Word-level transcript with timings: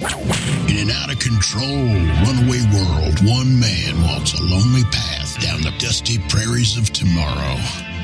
In 0.00 0.78
an 0.80 0.90
out 0.90 1.12
of 1.12 1.18
control, 1.18 1.84
runaway 2.24 2.64
world, 2.72 3.20
one 3.20 3.52
man 3.60 4.00
walks 4.00 4.32
a 4.32 4.42
lonely 4.42 4.84
path 4.88 5.38
down 5.42 5.60
the 5.60 5.74
dusty 5.76 6.16
prairies 6.28 6.78
of 6.78 6.88
tomorrow. 6.90 7.56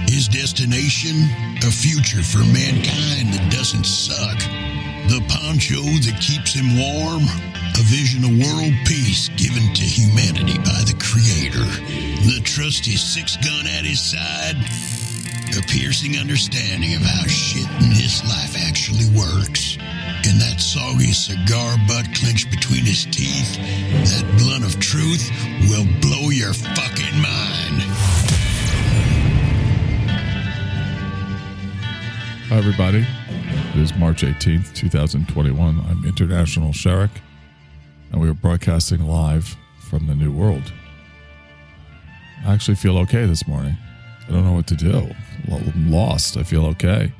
His 0.05 0.29
destination? 0.29 1.17
A 1.65 1.71
future 1.73 2.23
for 2.23 2.45
mankind 2.53 3.33
that 3.33 3.49
doesn't 3.51 3.87
suck. 3.87 4.37
The 5.09 5.25
poncho 5.25 5.81
that 6.05 6.21
keeps 6.21 6.53
him 6.53 6.77
warm? 6.77 7.25
A 7.81 7.85
vision 7.89 8.29
of 8.29 8.45
world 8.45 8.77
peace 8.85 9.31
given 9.41 9.65
to 9.73 9.85
humanity 9.85 10.59
by 10.59 10.85
the 10.85 10.97
Creator. 11.01 11.65
The 12.29 12.45
trusty 12.45 12.97
six 12.97 13.37
gun 13.39 13.67
at 13.67 13.89
his 13.89 14.05
side? 14.05 14.61
A 15.57 15.63
piercing 15.65 16.19
understanding 16.19 16.93
of 16.93 17.01
how 17.01 17.25
shit 17.27 17.71
in 17.81 17.97
this 17.97 18.21
life 18.29 18.53
actually 18.69 19.09
works. 19.17 19.79
And 20.29 20.41
that 20.41 20.61
soggy 20.61 21.13
cigar 21.13 21.77
butt 21.87 22.13
clenched 22.13 22.51
between 22.51 22.85
his 22.85 23.05
teeth, 23.05 23.57
that 23.57 24.25
blunt 24.37 24.65
of 24.65 24.81
truth 24.81 25.31
will 25.71 25.87
blow 26.01 26.31
your 26.31 26.53
fucking 26.53 27.15
mind. 27.15 27.83
Hi, 32.49 32.57
everybody. 32.57 33.07
It 33.75 33.81
is 33.81 33.95
March 33.95 34.23
18th, 34.23 34.75
2021. 34.75 35.85
I'm 35.89 36.05
International 36.05 36.71
Sherrick, 36.73 37.21
and 38.11 38.21
we 38.21 38.29
are 38.29 38.35
broadcasting 38.35 39.07
live 39.07 39.57
from 39.79 40.09
the 40.09 40.17
New 40.17 40.33
World. 40.33 40.73
I 42.45 42.53
actually 42.53 42.75
feel 42.75 42.99
okay 42.99 43.27
this 43.27 43.47
morning. 43.47 43.77
I 44.27 44.33
don't 44.33 44.45
know 44.45 44.55
what 44.55 44.67
to 44.67 44.75
do. 44.75 45.09
I'm 45.53 45.93
lost. 45.93 46.37
I 46.37 46.43
feel 46.43 46.67
okay. 46.67 47.13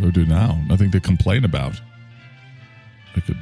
Do 0.00 0.24
now? 0.26 0.60
Nothing 0.66 0.90
to 0.92 1.00
complain 1.00 1.44
about. 1.44 1.80
I 3.14 3.20
could 3.20 3.36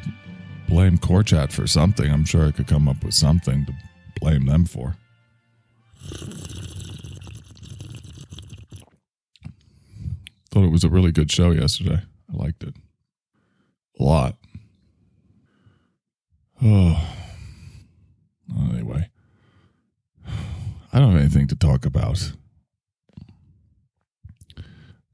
blame 0.68 0.98
Corchat 0.98 1.52
for 1.52 1.66
something. 1.66 2.10
I'm 2.10 2.24
sure 2.24 2.46
I 2.46 2.50
could 2.50 2.66
come 2.66 2.88
up 2.88 3.02
with 3.02 3.14
something 3.14 3.64
to 3.64 3.72
blame 4.20 4.44
them 4.44 4.66
for. 4.66 4.96
Thought 10.50 10.64
it 10.64 10.72
was 10.72 10.84
a 10.84 10.90
really 10.90 11.12
good 11.12 11.30
show 11.30 11.52
yesterday. 11.52 12.02
I 12.30 12.36
liked 12.36 12.62
it 12.64 12.74
a 13.98 14.02
lot. 14.02 14.36
Oh, 16.62 17.08
anyway, 18.72 19.08
I 20.92 20.98
don't 20.98 21.12
have 21.12 21.20
anything 21.20 21.46
to 21.48 21.56
talk 21.56 21.86
about. 21.86 22.32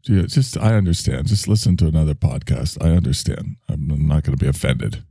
Yeah, 0.06 0.22
just 0.22 0.58
I 0.58 0.74
understand. 0.74 1.28
Just 1.28 1.48
listen 1.48 1.76
to 1.78 1.86
another 1.86 2.14
podcast. 2.14 2.76
I 2.84 2.90
understand. 2.90 3.56
I'm 3.68 3.88
not 4.06 4.22
going 4.22 4.36
to 4.36 4.44
be 4.44 4.48
offended. 4.48 5.02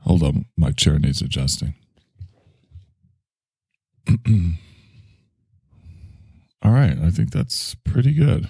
Hold 0.00 0.22
on, 0.22 0.44
my 0.56 0.70
chair 0.70 0.98
needs 0.98 1.20
adjusting. 1.22 1.74
All 6.62 6.70
right, 6.70 6.96
I 6.98 7.10
think 7.10 7.32
that's 7.32 7.74
pretty 7.74 8.14
good. 8.14 8.48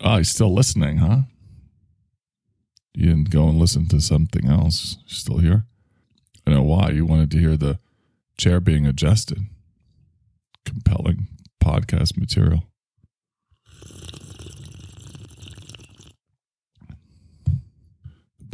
Oh, 0.00 0.16
he's 0.16 0.30
still 0.30 0.52
listening, 0.52 0.98
huh? 0.98 1.22
You 2.94 3.06
didn't 3.06 3.30
go 3.30 3.48
and 3.48 3.58
listen 3.58 3.88
to 3.88 4.00
something 4.00 4.48
else. 4.48 4.98
You're 5.06 5.16
still 5.16 5.38
here? 5.38 5.64
I 6.46 6.50
know 6.50 6.62
why. 6.62 6.90
You 6.90 7.06
wanted 7.06 7.30
to 7.32 7.38
hear 7.38 7.56
the 7.56 7.78
chair 8.36 8.60
being 8.60 8.86
adjusted. 8.86 9.38
Compelling 10.64 11.28
podcast 11.62 12.18
material. 12.18 12.64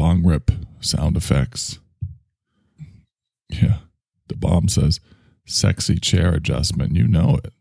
Bong 0.01 0.25
rip 0.25 0.51
sound 0.81 1.15
effects. 1.15 1.79
Yeah. 3.51 3.81
The 4.29 4.35
bomb 4.35 4.69
says 4.69 4.99
sexy 5.45 5.97
chair 5.97 6.33
adjustment. 6.33 6.97
You 6.97 7.07
know 7.07 7.39
it. 7.45 7.53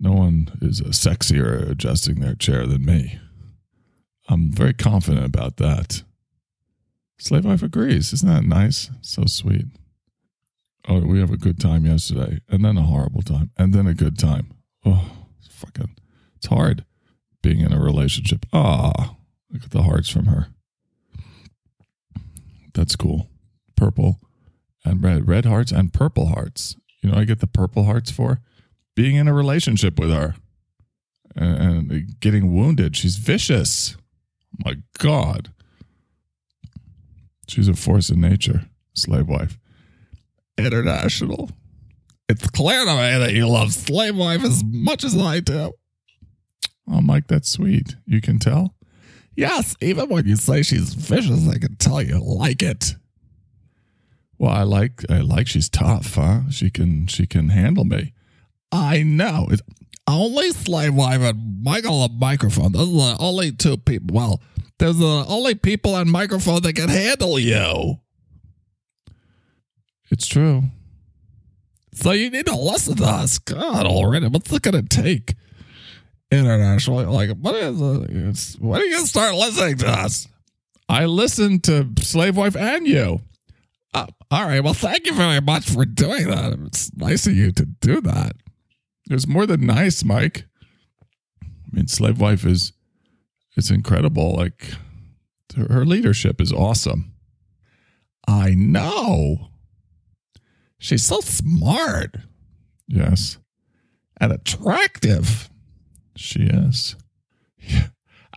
No 0.00 0.10
one 0.10 0.48
is 0.60 0.80
sexier 0.80 1.70
adjusting 1.70 2.18
their 2.18 2.34
chair 2.34 2.66
than 2.66 2.84
me. 2.84 3.20
I'm 4.28 4.50
very 4.50 4.74
confident 4.74 5.24
about 5.24 5.58
that. 5.58 6.02
Slave 7.16 7.44
wife 7.44 7.62
agrees. 7.62 8.12
Isn't 8.12 8.28
that 8.28 8.44
nice? 8.44 8.90
So 9.00 9.26
sweet. 9.26 9.66
Oh, 10.88 10.98
we 10.98 11.20
have 11.20 11.30
a 11.30 11.36
good 11.36 11.60
time 11.60 11.86
yesterday, 11.86 12.40
and 12.48 12.64
then 12.64 12.76
a 12.76 12.82
horrible 12.82 13.22
time, 13.22 13.52
and 13.56 13.72
then 13.72 13.86
a 13.86 13.94
good 13.94 14.18
time. 14.18 14.52
Oh, 14.84 15.12
it's 15.38 15.54
fucking, 15.54 15.94
it's 16.34 16.46
hard 16.46 16.84
being 17.40 17.60
in 17.60 17.72
a 17.72 17.78
relationship. 17.78 18.46
Ah, 18.52 19.14
look 19.48 19.62
at 19.62 19.70
the 19.70 19.84
hearts 19.84 20.08
from 20.08 20.26
her. 20.26 20.48
That's 22.74 22.96
cool. 22.96 23.28
Purple 23.76 24.20
and 24.84 25.02
red, 25.02 25.26
red 25.28 25.44
hearts 25.44 25.72
and 25.72 25.92
purple 25.92 26.26
hearts. 26.26 26.76
You 27.02 27.10
know, 27.10 27.18
I 27.18 27.24
get 27.24 27.40
the 27.40 27.46
purple 27.46 27.84
hearts 27.84 28.10
for 28.10 28.40
being 28.94 29.16
in 29.16 29.28
a 29.28 29.34
relationship 29.34 29.98
with 29.98 30.10
her 30.10 30.34
and, 31.34 31.90
and 31.90 32.20
getting 32.20 32.54
wounded. 32.54 32.96
She's 32.96 33.16
vicious. 33.16 33.96
Oh 34.54 34.64
my 34.64 34.74
God. 34.98 35.52
She's 37.48 37.68
a 37.68 37.74
force 37.74 38.08
in 38.10 38.20
nature, 38.20 38.66
slave 38.94 39.28
wife. 39.28 39.58
International. 40.56 41.50
It's 42.28 42.48
clear 42.48 42.84
to 42.84 42.90
me 42.90 43.18
that 43.18 43.34
you 43.34 43.46
love 43.46 43.74
slave 43.74 44.16
wife 44.16 44.42
as 44.44 44.64
much 44.64 45.04
as 45.04 45.16
I 45.16 45.40
do. 45.40 45.72
Oh, 46.90 47.00
Mike, 47.00 47.26
that's 47.28 47.50
sweet. 47.50 47.96
You 48.06 48.20
can 48.20 48.38
tell? 48.38 48.74
Yes, 49.36 49.74
even 49.80 50.08
when 50.08 50.26
you 50.26 50.36
say 50.36 50.62
she's 50.62 50.94
vicious, 50.94 51.48
I 51.48 51.58
can 51.58 51.76
tell 51.76 52.00
you 52.00 52.18
like 52.20 52.62
it. 52.62 52.94
Well, 54.38 54.52
I 54.52 54.62
like 54.62 55.04
I 55.10 55.20
like 55.20 55.46
she's 55.46 55.68
tough, 55.68 56.14
huh? 56.14 56.50
She 56.50 56.70
can 56.70 57.06
she 57.06 57.26
can 57.26 57.48
handle 57.48 57.84
me. 57.84 58.12
I 58.70 59.02
know. 59.02 59.46
It's 59.50 59.62
only 60.06 60.50
slave 60.50 60.94
wife 60.94 61.20
and 61.20 61.62
Michael 61.62 62.02
on 62.02 62.18
microphone. 62.18 62.72
Those 62.72 62.88
are 62.88 63.16
the 63.16 63.22
only 63.22 63.52
two 63.52 63.76
people. 63.76 64.14
Well, 64.14 64.42
there's 64.78 64.98
the 64.98 65.24
only 65.28 65.54
people 65.54 65.94
on 65.94 66.10
microphone 66.10 66.62
that 66.62 66.74
can 66.74 66.88
handle 66.88 67.38
you. 67.38 68.00
It's 70.10 70.26
true. 70.26 70.64
So 71.94 72.10
you 72.10 72.28
need 72.30 72.46
to 72.46 72.56
listen 72.56 72.96
to 72.96 73.04
us. 73.04 73.38
God 73.38 73.86
already. 73.86 74.26
What's 74.26 74.52
it 74.52 74.62
gonna 74.62 74.82
take? 74.82 75.34
Internationally, 76.38 77.04
like 77.06 77.30
what 77.36 77.54
is 77.54 77.80
it? 77.80 78.60
When 78.60 78.80
are 78.80 78.84
you 78.84 78.96
gonna 78.96 79.06
start 79.06 79.34
listening 79.34 79.78
to 79.78 79.88
us? 79.88 80.28
I 80.88 81.06
listen 81.06 81.60
to 81.60 81.88
Slave 82.00 82.36
Wife 82.36 82.56
and 82.56 82.86
you. 82.86 83.20
Uh, 83.94 84.06
all 84.30 84.44
right. 84.44 84.62
Well, 84.62 84.74
thank 84.74 85.06
you 85.06 85.14
very 85.14 85.40
much 85.40 85.70
for 85.70 85.84
doing 85.84 86.26
that. 86.28 86.58
It's 86.66 86.94
nice 86.96 87.26
of 87.26 87.34
you 87.34 87.52
to 87.52 87.64
do 87.64 88.00
that. 88.02 88.32
It's 89.10 89.26
more 89.26 89.46
than 89.46 89.66
nice, 89.66 90.04
Mike. 90.04 90.46
I 91.42 91.46
mean, 91.72 91.86
Slave 91.86 92.20
Wife 92.20 92.44
is 92.44 92.72
it's 93.56 93.70
incredible. 93.70 94.34
Like 94.34 94.72
her 95.56 95.84
leadership 95.84 96.40
is 96.40 96.52
awesome. 96.52 97.12
I 98.26 98.50
know. 98.50 99.48
She's 100.78 101.04
so 101.04 101.20
smart. 101.20 102.16
Yes. 102.88 103.38
And 104.20 104.32
attractive. 104.32 105.48
She 106.16 106.42
is. 106.42 106.96
Yeah, 107.58 107.88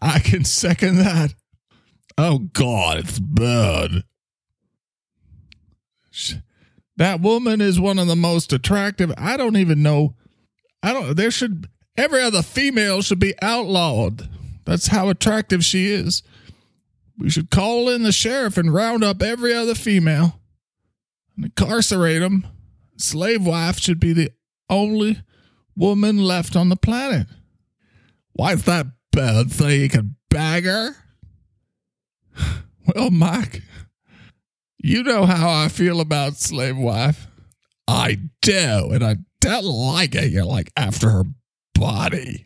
I 0.01 0.19
can 0.19 0.43
second 0.43 0.97
that. 0.97 1.33
Oh 2.17 2.39
God, 2.53 2.99
it's 2.99 3.19
bad. 3.19 4.03
She, 6.09 6.41
that 6.95 7.21
woman 7.21 7.61
is 7.61 7.79
one 7.79 7.99
of 7.99 8.07
the 8.07 8.15
most 8.15 8.51
attractive. 8.53 9.13
I 9.17 9.37
don't 9.37 9.57
even 9.57 9.83
know 9.83 10.15
I 10.83 10.93
don't. 10.93 11.15
There 11.17 11.31
should 11.31 11.67
every 11.97 12.21
other 12.21 12.41
female 12.41 13.01
should 13.01 13.19
be 13.19 13.33
outlawed. 13.41 14.29
That's 14.65 14.87
how 14.87 15.09
attractive 15.09 15.63
she 15.63 15.87
is. 15.87 16.23
We 17.17 17.29
should 17.29 17.49
call 17.49 17.89
in 17.89 18.03
the 18.03 18.11
sheriff 18.11 18.57
and 18.57 18.73
round 18.73 19.03
up 19.03 19.21
every 19.23 19.53
other 19.53 19.75
female 19.75 20.39
and 21.35 21.45
incarcerate 21.45 22.21
them. 22.21 22.45
Slave 22.97 23.45
wife 23.45 23.79
should 23.79 23.99
be 23.99 24.13
the 24.13 24.31
only 24.69 25.21
woman 25.75 26.17
left 26.17 26.55
on 26.55 26.69
the 26.69 26.75
planet. 26.75 27.27
Why 28.37 28.53
is 28.53 28.63
that 28.65 28.85
bad? 29.11 29.51
So 29.51 29.67
you 29.67 29.89
can 29.89 30.15
bag 30.29 30.63
her? 30.65 30.95
Well, 32.95 33.11
Mike, 33.11 33.63
you 34.77 35.03
know 35.03 35.25
how 35.25 35.49
I 35.49 35.67
feel 35.67 35.99
about 35.99 36.37
slave 36.37 36.77
wife. 36.77 37.27
I 37.85 38.17
do, 38.41 38.91
and 38.93 39.03
I 39.03 39.17
don't 39.41 39.65
like 39.65 40.15
it. 40.15 40.31
You're 40.31 40.45
like 40.45 40.71
after 40.77 41.09
her 41.09 41.23
body. 41.75 42.45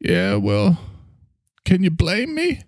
Yeah, 0.00 0.36
well, 0.36 0.78
can 1.64 1.82
you 1.82 1.90
blame 1.90 2.36
me? 2.36 2.62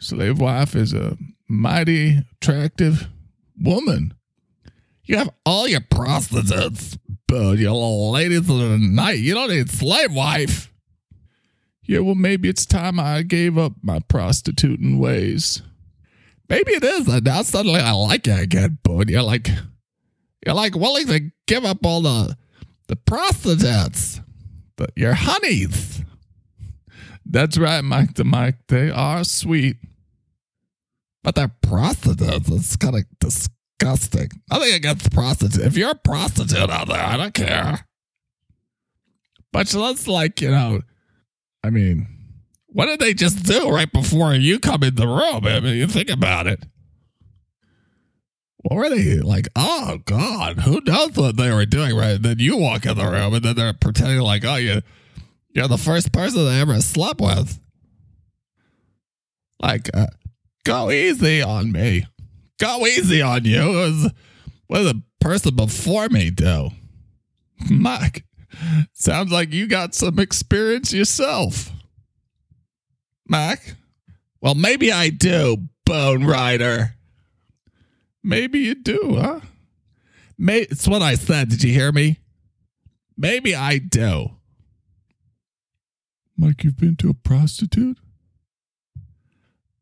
Slave 0.00 0.40
wife 0.40 0.74
is 0.74 0.92
a 0.92 1.16
mighty 1.48 2.18
attractive 2.32 3.06
woman. 3.56 4.14
You 5.04 5.18
have 5.18 5.30
all 5.46 5.68
your 5.68 5.80
prostitutes, 5.80 6.98
but 7.28 7.58
your 7.58 7.70
little 7.70 8.10
ladies 8.10 8.38
of 8.38 8.46
the 8.48 8.78
night. 8.80 9.20
You 9.20 9.34
don't 9.34 9.50
need 9.50 9.70
slave 9.70 10.12
wife. 10.12 10.71
Yeah, 11.92 11.98
well, 11.98 12.14
maybe 12.14 12.48
it's 12.48 12.64
time 12.64 12.98
I 12.98 13.20
gave 13.20 13.58
up 13.58 13.74
my 13.82 13.98
prostituting 13.98 14.98
ways. 14.98 15.60
Maybe 16.48 16.72
it 16.72 16.82
is. 16.82 17.06
Now 17.06 17.42
suddenly 17.42 17.80
I 17.80 17.92
like 17.92 18.26
you 18.26 18.32
again, 18.32 18.78
bud. 18.82 19.10
You're 19.10 19.20
like, 19.20 19.50
you're 20.46 20.54
like 20.54 20.74
willing 20.74 21.06
to 21.08 21.30
give 21.46 21.66
up 21.66 21.84
all 21.84 22.00
the, 22.00 22.38
the 22.88 22.96
prostitutes, 22.96 24.22
the, 24.78 24.88
your 24.96 25.12
honeys. 25.12 26.02
That's 27.26 27.58
right, 27.58 27.84
Mike 27.84 28.14
the 28.14 28.24
Mike. 28.24 28.68
They 28.68 28.88
are 28.88 29.22
sweet. 29.22 29.76
But 31.22 31.34
they're 31.34 31.54
prostitutes. 31.60 32.48
It's 32.48 32.76
kind 32.76 32.96
of 32.96 33.04
disgusting. 33.20 34.30
Nothing 34.50 34.72
against 34.72 35.12
prostitutes. 35.12 35.58
If 35.58 35.76
you're 35.76 35.90
a 35.90 35.94
prostitute 35.94 36.70
out 36.70 36.88
there, 36.88 37.04
I 37.04 37.18
don't 37.18 37.34
care. 37.34 37.86
But 39.52 39.74
let's 39.74 40.08
like, 40.08 40.40
you 40.40 40.50
know, 40.50 40.80
I 41.64 41.70
mean, 41.70 42.06
what 42.66 42.86
did 42.86 43.00
they 43.00 43.14
just 43.14 43.44
do 43.44 43.70
right 43.70 43.90
before 43.90 44.34
you 44.34 44.58
come 44.58 44.82
in 44.82 44.94
the 44.94 45.06
room? 45.06 45.46
I 45.46 45.60
mean, 45.60 45.76
you 45.76 45.86
think 45.86 46.10
about 46.10 46.46
it. 46.46 46.64
What 48.62 48.76
were 48.76 48.88
they 48.88 49.18
like? 49.18 49.48
Oh 49.56 49.98
God, 50.04 50.60
who 50.60 50.80
knows 50.86 51.16
what 51.16 51.36
they 51.36 51.50
were 51.50 51.66
doing? 51.66 51.96
Right? 51.96 52.14
And 52.14 52.24
then 52.24 52.38
you 52.38 52.56
walk 52.56 52.86
in 52.86 52.96
the 52.96 53.04
room, 53.04 53.34
and 53.34 53.44
then 53.44 53.56
they're 53.56 53.72
pretending 53.72 54.20
like, 54.20 54.44
oh, 54.44 54.56
you, 54.56 54.82
you're 55.50 55.68
the 55.68 55.76
first 55.76 56.12
person 56.12 56.44
they 56.44 56.60
ever 56.60 56.80
slept 56.80 57.20
with. 57.20 57.58
Like, 59.60 59.90
uh, 59.94 60.06
go 60.64 60.90
easy 60.90 61.42
on 61.42 61.72
me. 61.72 62.06
Go 62.58 62.86
easy 62.86 63.20
on 63.20 63.44
you. 63.44 63.60
What 63.60 63.74
was, 63.74 64.12
what 64.68 64.78
did 64.78 64.86
the 64.86 65.02
person 65.20 65.56
before 65.56 66.08
me 66.08 66.30
do? 66.30 66.70
Mike, 67.68 68.24
sounds 68.92 69.32
like 69.32 69.52
you 69.52 69.66
got 69.66 69.94
some 69.94 70.18
experience 70.18 70.92
yourself. 70.92 71.70
Mac? 73.28 73.76
Well, 74.40 74.54
maybe 74.54 74.90
I 74.90 75.10
do, 75.10 75.68
Bone 75.84 76.24
Rider. 76.24 76.94
Maybe 78.22 78.60
you 78.60 78.74
do, 78.74 79.16
huh? 79.20 79.40
May- 80.38 80.62
it's 80.62 80.88
what 80.88 81.02
I 81.02 81.14
said. 81.14 81.48
Did 81.48 81.62
you 81.62 81.72
hear 81.72 81.92
me? 81.92 82.18
Maybe 83.16 83.54
I 83.54 83.78
do. 83.78 84.32
Mike, 86.36 86.64
you've 86.64 86.76
been 86.76 86.96
to 86.96 87.10
a 87.10 87.14
prostitute? 87.14 87.98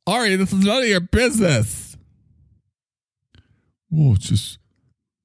Ari, 0.06 0.36
this 0.36 0.52
is 0.52 0.64
none 0.64 0.82
of 0.82 0.88
your 0.88 1.00
business. 1.00 1.96
Whoa, 3.88 4.14
it's 4.14 4.28
just 4.28 4.58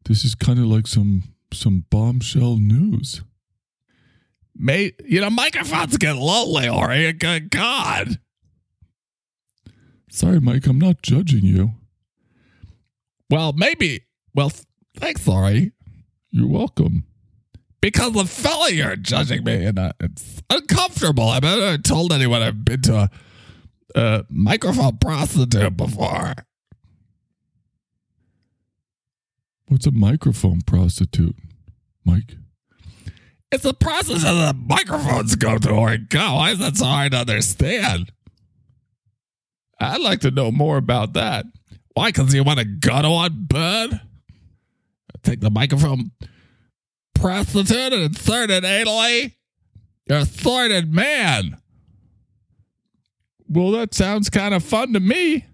this 0.06 0.24
is 0.24 0.36
kind 0.36 0.60
of 0.60 0.66
like 0.66 0.88
some 0.88 1.24
some 1.52 1.86
bombshell 1.90 2.58
news. 2.58 3.22
Mate, 4.58 5.02
you 5.06 5.20
know, 5.20 5.30
microphones 5.30 5.98
get 5.98 6.16
lonely, 6.16 6.70
Ori. 6.70 7.12
Good 7.14 7.52
God. 7.52 8.20
Sorry, 10.10 10.40
Mike, 10.40 10.66
I'm 10.66 10.80
not 10.80 11.02
judging 11.02 11.44
you. 11.44 11.72
Well, 13.30 13.52
maybe. 13.54 14.06
Well, 14.34 14.52
thanks, 14.96 15.28
Ori. 15.28 15.74
You're 16.32 16.48
welcome. 16.48 17.06
Because 17.82 18.14
the 18.14 18.26
fella 18.26 18.72
you're 18.72 18.96
judging 18.96 19.44
me, 19.44 19.66
and 19.66 19.78
uh, 19.78 19.92
it's 20.00 20.42
uncomfortable. 20.50 21.28
I've 21.30 21.44
never 21.44 21.78
told 21.78 22.14
anyone 22.14 22.42
I've 22.42 22.64
been 22.64 22.82
to 22.84 22.96
a, 22.96 23.10
a 24.00 24.26
microphone 24.30 24.98
prostitute 24.98 25.76
before. 25.76 26.34
What's 29.68 29.86
a 29.86 29.92
microphone 29.92 30.62
prostitute, 30.62 31.36
Mike? 32.06 32.38
It's 33.56 33.64
the 33.64 33.74
process 33.74 34.26
of 34.26 34.36
the 34.36 34.54
microphones 34.68 35.38
go 35.38 35.58
to 35.58 35.70
or 35.70 35.96
go. 35.96 36.36
Why 36.36 36.52
is 36.52 36.60
that 36.60 36.76
so 36.76 36.84
hard 36.84 37.14
to 37.14 37.20
understand? 37.20 38.12
I'd 39.80 40.02
like 40.02 40.20
to 40.22 40.32
know 40.32 40.52
more 40.52 40.76
about 40.76 41.14
that. 41.14 41.46
Why? 41.94 42.10
Because 42.10 42.34
you 42.34 42.44
want 42.44 42.60
a 42.60 42.66
gun 42.66 43.06
on 43.06 43.46
bud? 43.46 44.02
Take 45.24 45.40
the 45.40 45.50
microphone 45.50 46.12
prostitute 47.14 47.94
and 47.94 48.02
insert 48.04 48.52
it 48.52 48.66
anally? 48.66 49.36
You're 50.06 50.20
a 50.20 50.26
thwarted 50.26 50.94
man. 50.94 51.62
Well, 53.48 53.72
that 53.72 53.94
sounds 53.94 54.30
kind 54.30 54.54
of 54.54 54.66
fun 54.66 54.92
to 54.92 55.00
me. 55.00 55.46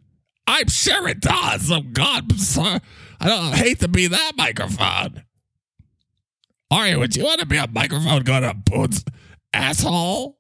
I'm 0.48 0.70
sure 0.70 1.08
it 1.08 1.20
does. 1.20 1.72
Oh 1.72 1.82
God, 1.82 2.32
I'm 2.32 2.38
sorry. 2.40 2.80
I 3.20 3.28
don't 3.28 3.54
hate 3.54 3.80
to 3.82 3.88
be 3.88 4.08
that 4.08 4.32
microphone. 4.36 5.22
Ari, 6.72 6.96
would 6.96 7.18
you 7.18 7.26
want 7.26 7.42
to 7.42 7.46
be 7.46 7.58
a 7.58 7.68
microphone 7.68 8.24
going 8.24 8.44
to 8.44 8.54
Boone's 8.54 9.04
asshole? 9.54 10.38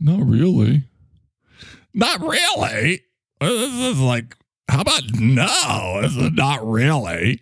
Not 0.00 0.26
really. 0.26 0.84
Not 1.92 2.20
really. 2.20 3.02
This 3.40 3.74
is 3.74 4.00
like, 4.00 4.36
how 4.68 4.80
about 4.80 5.02
no? 5.14 6.00
This 6.00 6.16
is 6.16 6.30
not 6.32 6.66
really. 6.66 7.40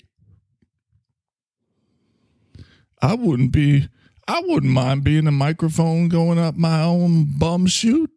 I 3.00 3.14
wouldn't 3.14 3.52
be, 3.52 3.88
I 4.26 4.43
wouldn't 4.44 4.73
mind 4.73 5.05
being 5.05 5.29
a 5.29 5.32
microphone 5.32 6.08
going 6.08 6.41
up 6.41 6.56
my 6.56 6.82
own 6.82 7.38
bum 7.38 7.67
shoot. 7.67 8.11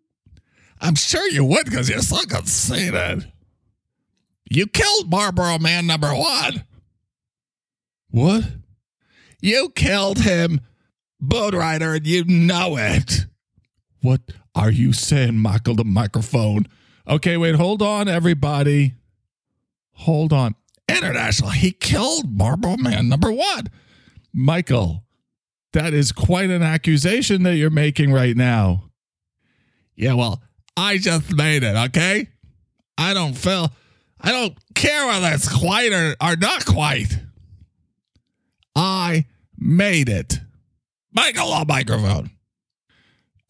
I'm 0.79 0.95
sure 0.95 1.29
you 1.29 1.45
would 1.45 1.65
because 1.65 1.89
you're 1.89 1.99
so 1.99 2.25
conceited. 2.25 3.31
You 4.49 4.65
killed 4.65 5.11
Marlboro 5.11 5.59
Man 5.59 5.85
number 5.85 6.09
one. 6.09 6.63
What? 8.09 8.43
You 9.41 9.69
killed 9.75 10.19
him, 10.19 10.61
Boat 11.19 11.55
Rider, 11.55 11.95
and 11.95 12.05
you 12.05 12.23
know 12.25 12.77
it. 12.77 13.25
What 14.01 14.21
are 14.53 14.71
you 14.71 14.93
saying, 14.93 15.37
Michael, 15.37 15.75
the 15.75 15.83
microphone? 15.83 16.67
Okay, 17.07 17.37
wait, 17.37 17.55
hold 17.55 17.81
on, 17.81 18.07
everybody. 18.07 18.93
Hold 19.93 20.31
on. 20.31 20.55
International, 20.87 21.49
he 21.49 21.71
killed 21.71 22.37
Marlboro 22.37 22.77
Man 22.77 23.09
number 23.09 23.31
one. 23.31 23.67
Michael, 24.33 25.03
that 25.73 25.93
is 25.93 26.11
quite 26.11 26.49
an 26.49 26.61
accusation 26.61 27.43
that 27.43 27.55
you're 27.55 27.69
making 27.69 28.11
right 28.11 28.35
now. 28.35 28.89
Yeah, 29.95 30.13
well, 30.13 30.41
I 30.77 30.97
just 30.97 31.33
made 31.35 31.63
it, 31.63 31.75
okay? 31.75 32.29
I 32.97 33.13
don't 33.13 33.33
feel, 33.33 33.71
I 34.19 34.31
don't 34.31 34.55
care 34.75 35.07
whether 35.07 35.29
it's 35.33 35.51
quite 35.51 35.91
or, 35.93 36.15
or 36.21 36.35
not 36.35 36.65
quite. 36.65 37.19
I 38.75 39.25
made 39.57 40.09
it. 40.09 40.39
Michael 41.13 41.51
on 41.51 41.67
microphone. 41.67 42.31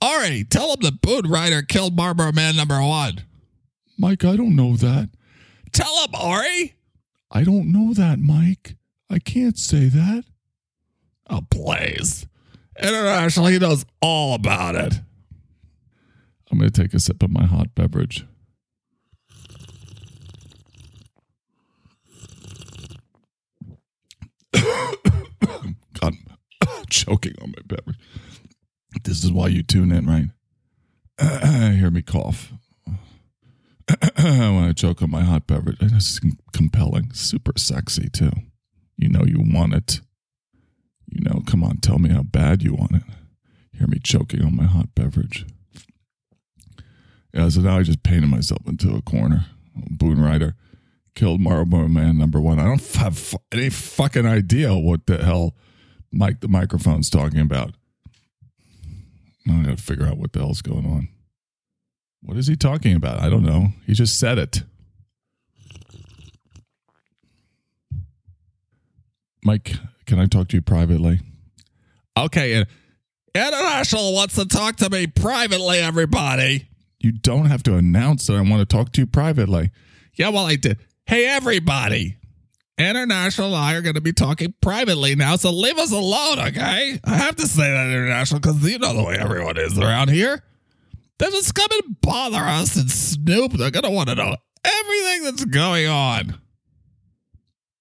Ari, 0.01 0.45
tell 0.45 0.73
him 0.73 0.79
the 0.81 0.91
Boone 0.91 1.29
Ryder 1.29 1.61
killed 1.61 1.95
Marlboro 1.95 2.31
Man 2.31 2.55
number 2.55 2.81
one. 2.81 3.23
Mike, 3.97 4.25
I 4.25 4.35
don't 4.35 4.55
know 4.55 4.75
that. 4.77 5.09
Tell 5.71 6.03
him, 6.03 6.15
Ari. 6.15 6.73
I 7.29 7.43
don't 7.43 7.71
know 7.71 7.93
that, 7.93 8.19
Mike. 8.19 8.75
I 9.09 9.19
can't 9.19 9.59
say 9.59 9.89
that. 9.89 10.23
Oh, 11.29 11.41
please. 11.49 12.25
International, 12.81 13.47
he 13.47 13.59
knows 13.59 13.85
all 14.01 14.33
about 14.33 14.75
it. 14.75 14.99
I'm 16.51 16.57
going 16.57 16.69
to 16.69 16.81
take 16.81 16.93
a 16.93 16.99
sip 16.99 17.21
of 17.21 17.29
my 17.29 17.45
hot 17.45 17.75
beverage. 17.75 18.25
God, 24.51 24.97
I'm 26.01 26.17
choking 26.91 27.33
on 27.41 27.53
my 27.57 27.63
beverage. 27.65 27.97
This 29.03 29.23
is 29.23 29.31
why 29.31 29.47
you 29.47 29.63
tune 29.63 29.91
in, 29.91 30.05
right? 30.05 30.27
Hear 31.77 31.89
me 31.89 32.01
cough. 32.01 32.51
when 34.17 34.63
I 34.63 34.73
choke 34.73 35.01
on 35.01 35.09
my 35.09 35.23
hot 35.23 35.47
beverage, 35.47 35.77
it's 35.81 36.19
compelling, 36.53 37.11
super 37.13 37.53
sexy 37.57 38.09
too. 38.09 38.31
You 38.97 39.09
know 39.09 39.23
you 39.25 39.41
want 39.41 39.73
it. 39.73 40.01
You 41.07 41.21
know, 41.21 41.41
come 41.45 41.63
on, 41.63 41.77
tell 41.77 41.99
me 41.99 42.09
how 42.09 42.23
bad 42.23 42.63
you 42.63 42.73
want 42.73 42.95
it. 42.95 43.03
Hear 43.73 43.87
me 43.87 43.99
choking 43.99 44.43
on 44.43 44.55
my 44.55 44.65
hot 44.65 44.93
beverage. 44.95 45.45
Yeah, 47.33 47.49
so 47.49 47.61
now 47.61 47.79
I 47.79 47.83
just 47.83 48.03
painted 48.03 48.29
myself 48.29 48.61
into 48.67 48.95
a 48.95 49.01
corner. 49.01 49.45
Boone 49.75 50.21
Ryder 50.21 50.55
killed 51.15 51.41
Marlboro 51.41 51.87
Man 51.87 52.17
number 52.17 52.39
one. 52.39 52.59
I 52.59 52.65
don't 52.65 52.95
have 52.95 53.35
any 53.51 53.69
fucking 53.69 54.25
idea 54.25 54.75
what 54.75 55.05
the 55.05 55.23
hell 55.23 55.55
Mike 56.11 56.41
the 56.41 56.47
microphone's 56.47 57.09
talking 57.09 57.39
about. 57.39 57.73
I 59.49 59.63
gotta 59.63 59.77
figure 59.77 60.05
out 60.05 60.17
what 60.17 60.33
the 60.33 60.39
hell's 60.39 60.61
going 60.61 60.85
on. 60.85 61.09
What 62.21 62.37
is 62.37 62.47
he 62.47 62.55
talking 62.55 62.95
about? 62.95 63.19
I 63.19 63.29
don't 63.29 63.43
know. 63.43 63.69
He 63.85 63.93
just 63.93 64.19
said 64.19 64.37
it. 64.37 64.63
Mike, 69.43 69.73
can 70.05 70.19
I 70.19 70.27
talk 70.27 70.49
to 70.49 70.57
you 70.57 70.61
privately? 70.61 71.19
Okay, 72.15 72.63
International 73.33 74.13
wants 74.13 74.35
to 74.35 74.45
talk 74.45 74.75
to 74.77 74.89
me 74.89 75.07
privately, 75.07 75.79
everybody. 75.79 76.67
You 76.99 77.11
don't 77.11 77.45
have 77.45 77.63
to 77.63 77.75
announce 77.75 78.27
that 78.27 78.35
I 78.35 78.41
want 78.41 78.59
to 78.59 78.65
talk 78.65 78.91
to 78.93 79.01
you 79.01 79.07
privately. 79.07 79.71
Yeah, 80.15 80.29
well, 80.29 80.45
I 80.45 80.55
did. 80.55 80.77
Hey, 81.05 81.25
everybody. 81.25 82.17
International 82.89 83.47
and 83.47 83.55
I 83.55 83.75
are 83.75 83.81
going 83.81 83.95
to 83.95 84.01
be 84.01 84.13
talking 84.13 84.53
privately 84.61 85.15
now, 85.15 85.35
so 85.35 85.51
leave 85.51 85.77
us 85.77 85.91
alone, 85.91 86.39
okay? 86.39 86.99
I 87.03 87.15
have 87.17 87.35
to 87.37 87.47
say 87.47 87.69
that, 87.69 87.87
International, 87.87 88.39
because 88.39 88.63
you 88.69 88.79
know 88.79 88.95
the 88.95 89.03
way 89.03 89.17
everyone 89.17 89.57
is 89.57 89.77
around 89.77 90.09
here. 90.09 90.43
They 91.17 91.27
just 91.27 91.53
come 91.53 91.67
and 91.71 92.01
bother 92.01 92.37
us 92.37 92.75
and 92.75 92.89
snoop. 92.89 93.53
They're 93.53 93.71
going 93.71 93.83
to 93.83 93.91
want 93.91 94.09
to 94.09 94.15
know 94.15 94.35
everything 94.63 95.23
that's 95.23 95.45
going 95.45 95.87
on. 95.87 96.39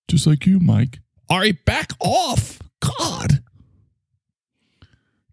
Just 0.08 0.26
like 0.26 0.44
you, 0.46 0.60
Mike. 0.60 0.98
Ari, 1.30 1.52
back 1.52 1.92
off. 2.00 2.58
God. 2.80 3.42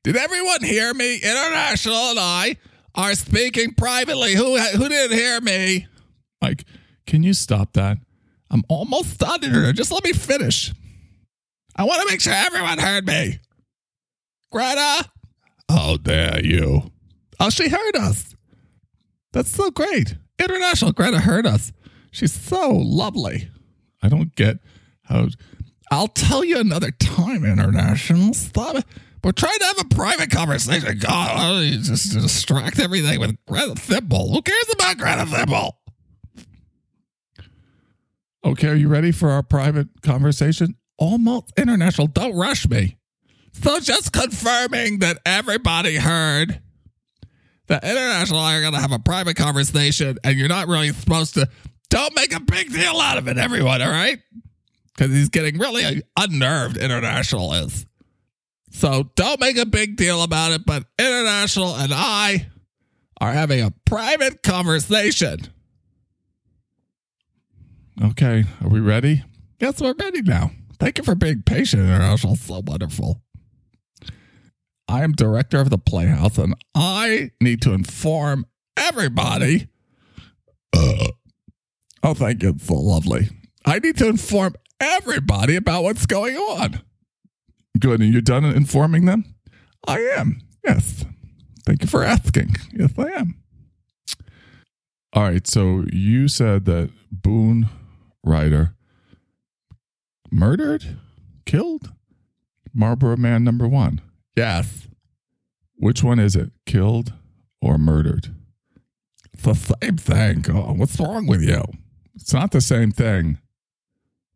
Did 0.03 0.15
everyone 0.15 0.63
hear 0.63 0.93
me? 0.93 1.15
International 1.15 2.11
and 2.11 2.19
I 2.19 2.57
are 2.95 3.13
speaking 3.15 3.73
privately. 3.73 4.35
Who 4.35 4.57
who 4.57 4.87
didn't 4.87 5.17
hear 5.17 5.41
me? 5.41 5.87
Mike, 6.41 6.63
can 7.05 7.23
you 7.23 7.33
stop 7.33 7.73
that? 7.73 7.97
I'm 8.49 8.63
almost 8.69 9.19
done 9.19 9.41
here. 9.41 9.71
Just 9.73 9.91
let 9.91 10.03
me 10.03 10.13
finish. 10.13 10.73
I 11.75 11.83
want 11.83 12.01
to 12.01 12.07
make 12.07 12.21
sure 12.21 12.33
everyone 12.33 12.79
heard 12.79 13.05
me. 13.05 13.39
Greta? 14.51 15.09
How 15.69 15.97
dare 15.97 16.43
you? 16.43 16.91
Oh, 17.39 17.49
she 17.49 17.69
heard 17.69 17.95
us. 17.95 18.35
That's 19.33 19.51
so 19.51 19.69
great. 19.69 20.15
International 20.39 20.91
Greta 20.91 21.19
heard 21.19 21.45
us. 21.45 21.71
She's 22.11 22.33
so 22.33 22.71
lovely. 22.71 23.49
I 24.01 24.09
don't 24.09 24.33
get 24.35 24.57
how. 25.03 25.27
I'll 25.91 26.07
tell 26.07 26.43
you 26.43 26.59
another 26.59 26.91
time, 26.91 27.45
International. 27.45 28.33
Stop 28.33 28.77
it. 28.77 28.85
We're 29.23 29.31
trying 29.31 29.57
to 29.59 29.65
have 29.65 29.79
a 29.79 29.95
private 29.95 30.31
conversation. 30.31 30.99
God, 30.99 31.63
you 31.63 31.79
just 31.79 32.13
distract 32.13 32.79
everything 32.79 33.19
with 33.19 33.35
Greta 33.45 33.75
Thimble. 33.75 34.31
Who 34.31 34.41
cares 34.41 34.73
about 34.73 34.97
Greta 34.97 35.25
Thimble? 35.25 35.77
Okay, 38.45 38.67
are 38.69 38.75
you 38.75 38.87
ready 38.87 39.11
for 39.11 39.29
our 39.29 39.43
private 39.43 39.87
conversation? 40.01 40.75
Almost 40.97 41.53
international. 41.57 42.07
Don't 42.07 42.35
rush 42.35 42.67
me. 42.67 42.97
So 43.51 43.79
just 43.79 44.13
confirming 44.13 44.99
that 44.99 45.19
everybody 45.25 45.95
heard 45.97 46.61
that 47.67 47.83
international 47.83 48.39
i 48.39 48.55
are 48.55 48.61
going 48.61 48.73
to 48.73 48.79
have 48.79 48.91
a 48.91 48.99
private 48.99 49.35
conversation 49.35 50.17
and 50.23 50.37
you're 50.37 50.47
not 50.47 50.67
really 50.67 50.89
supposed 50.89 51.33
to. 51.33 51.47
Don't 51.89 52.15
make 52.15 52.33
a 52.33 52.39
big 52.39 52.71
deal 52.71 52.99
out 52.99 53.17
of 53.17 53.27
it, 53.27 53.37
everyone, 53.37 53.81
all 53.81 53.89
right? 53.89 54.19
Because 54.95 55.13
he's 55.13 55.29
getting 55.29 55.57
really 55.57 56.01
unnerved, 56.17 56.77
international 56.77 57.53
is. 57.53 57.85
So 58.71 59.09
don't 59.15 59.39
make 59.39 59.57
a 59.57 59.65
big 59.65 59.95
deal 59.95 60.21
about 60.21 60.51
it, 60.51 60.65
but 60.65 60.83
international 60.99 61.75
and 61.75 61.93
I 61.93 62.47
are 63.19 63.31
having 63.31 63.61
a 63.61 63.71
private 63.85 64.43
conversation. 64.43 65.39
Okay, 68.03 68.43
are 68.61 68.69
we 68.69 68.79
ready? 68.79 69.23
Yes, 69.59 69.81
we're 69.81 69.95
ready 69.99 70.21
now. 70.21 70.51
Thank 70.79 70.99
you 70.99 71.03
for 71.03 71.15
being 71.15 71.41
patient, 71.41 71.83
International. 71.83 72.35
So 72.35 72.61
wonderful. 72.63 73.21
I 74.87 75.03
am 75.03 75.13
director 75.13 75.59
of 75.59 75.71
the 75.71 75.79
Playhouse, 75.79 76.37
and 76.37 76.55
I 76.75 77.31
need 77.41 77.61
to 77.63 77.73
inform 77.73 78.45
everybody. 78.77 79.67
Uh, 80.73 81.07
oh, 82.03 82.13
thank 82.13 82.43
you. 82.43 82.49
It's 82.49 82.67
so 82.67 82.75
lovely. 82.75 83.29
I 83.65 83.79
need 83.79 83.97
to 83.97 84.07
inform 84.07 84.53
everybody 84.79 85.55
about 85.55 85.83
what's 85.83 86.05
going 86.05 86.35
on. 86.35 86.81
Good. 87.79 88.01
And 88.01 88.13
you're 88.13 88.21
done 88.21 88.45
informing 88.45 89.05
them? 89.05 89.25
I 89.87 89.99
am. 89.99 90.39
Yes. 90.63 91.05
Thank 91.65 91.81
you 91.81 91.87
for 91.87 92.03
asking. 92.03 92.55
Yes, 92.71 92.93
I 92.97 93.07
am. 93.09 93.35
All 95.13 95.23
right. 95.23 95.45
So 95.47 95.83
you 95.91 96.27
said 96.27 96.65
that 96.65 96.91
Boone 97.11 97.69
Ryder 98.27 98.75
murdered, 100.29 100.97
killed 101.45 101.91
Marlboro 102.73 103.17
Man 103.17 103.43
number 103.43 103.67
one. 103.67 104.01
Yes. 104.35 104.87
Which 105.75 106.03
one 106.03 106.19
is 106.19 106.35
it? 106.35 106.51
Killed 106.65 107.13
or 107.61 107.77
murdered? 107.77 108.35
The 109.41 109.53
same 109.53 109.97
thing. 109.97 110.45
Oh, 110.49 110.73
what's 110.73 110.99
wrong 110.99 111.27
with 111.27 111.41
you? 111.41 111.63
It's 112.15 112.33
not 112.33 112.51
the 112.51 112.61
same 112.61 112.91
thing. 112.91 113.37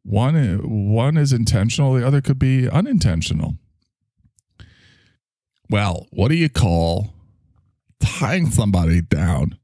One 0.03 0.35
one 0.93 1.17
is 1.17 1.33
intentional, 1.33 1.93
the 1.93 2.05
other 2.05 2.21
could 2.21 2.39
be 2.39 2.69
unintentional. 2.69 3.55
Well, 5.69 6.07
what 6.11 6.29
do 6.29 6.35
you 6.35 6.49
call 6.49 7.13
tying 7.99 8.49
somebody 8.49 9.01
down 9.01 9.57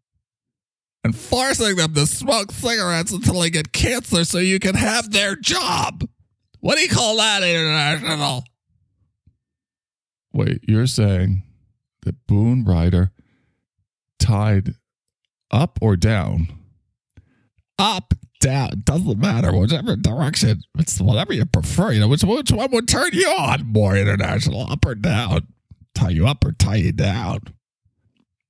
and 1.07 1.15
forcing 1.15 1.77
them 1.77 1.93
to 1.93 2.05
smoke 2.05 2.51
cigarettes 2.51 3.13
until 3.13 3.39
they 3.39 3.49
get 3.49 3.71
cancer 3.71 4.25
so 4.25 4.39
you 4.39 4.59
can 4.59 4.75
have 4.75 5.09
their 5.11 5.37
job? 5.37 6.03
What 6.59 6.75
do 6.75 6.81
you 6.81 6.89
call 6.89 7.15
that, 7.15 7.43
International? 7.43 8.43
Wait, 10.33 10.59
you're 10.67 10.85
saying 10.85 11.43
that 12.03 12.27
Boone 12.27 12.65
Ryder 12.65 13.11
tied 14.19 14.75
up 15.49 15.79
or 15.81 15.95
down? 15.95 16.49
Up, 17.79 18.13
down, 18.41 18.81
doesn't 18.83 19.17
matter. 19.17 19.57
Whichever 19.57 19.95
direction, 19.95 20.61
it's 20.77 20.99
whatever 20.99 21.31
you 21.31 21.45
prefer. 21.45 21.93
You 21.93 22.01
know, 22.01 22.09
which, 22.09 22.23
which 22.23 22.51
one 22.51 22.71
would 22.71 22.89
turn 22.89 23.11
you 23.13 23.29
on 23.29 23.65
more, 23.65 23.95
International? 23.95 24.69
Up 24.69 24.85
or 24.85 24.95
down? 24.95 25.47
Tie 25.95 26.09
you 26.09 26.27
up 26.27 26.43
or 26.43 26.51
tie 26.51 26.75
you 26.75 26.91
down? 26.91 27.39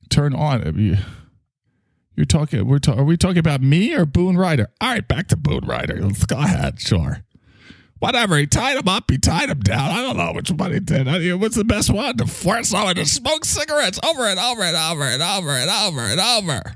Turn 0.09 0.33
on. 0.33 0.97
You, 2.17 2.21
you're 2.21 2.25
talking. 2.25 2.65
We're 2.67 2.79
ta- 2.79 2.93
are 2.93 3.03
we 3.03 3.17
talking 3.17 3.37
about 3.37 3.61
me 3.61 3.93
or 3.93 4.05
Boone 4.05 4.37
Ryder? 4.37 4.69
All 4.81 4.89
right, 4.89 5.07
back 5.07 5.27
to 5.29 5.37
Boone 5.37 5.65
Ryder. 5.65 6.01
Let's 6.01 6.25
go 6.25 6.37
ahead. 6.37 6.79
Sure. 6.81 7.23
Whatever. 7.99 8.37
He 8.37 8.45
tied 8.45 8.77
him 8.77 8.87
up. 8.87 9.09
He 9.09 9.17
tied 9.17 9.49
him 9.49 9.59
down. 9.61 9.91
I 9.91 10.01
don't 10.01 10.17
know 10.17 10.31
which 10.33 10.51
one 10.51 10.71
he 10.71 10.79
did. 10.79 11.07
I 11.07 11.19
mean, 11.19 11.39
what's 11.39 11.55
the 11.55 11.63
best 11.63 11.89
one? 11.89 12.15
To 12.17 12.27
force 12.27 12.69
someone 12.69 12.95
to 12.95 13.05
smoke 13.05 13.43
cigarettes 13.43 13.99
over 14.07 14.27
and 14.27 14.39
over 14.39 14.61
and 14.61 14.75
over 14.75 15.03
and 15.03 15.21
over 15.21 15.49
and 15.49 15.69
over 15.69 16.01
and 16.01 16.19
over 16.19 16.75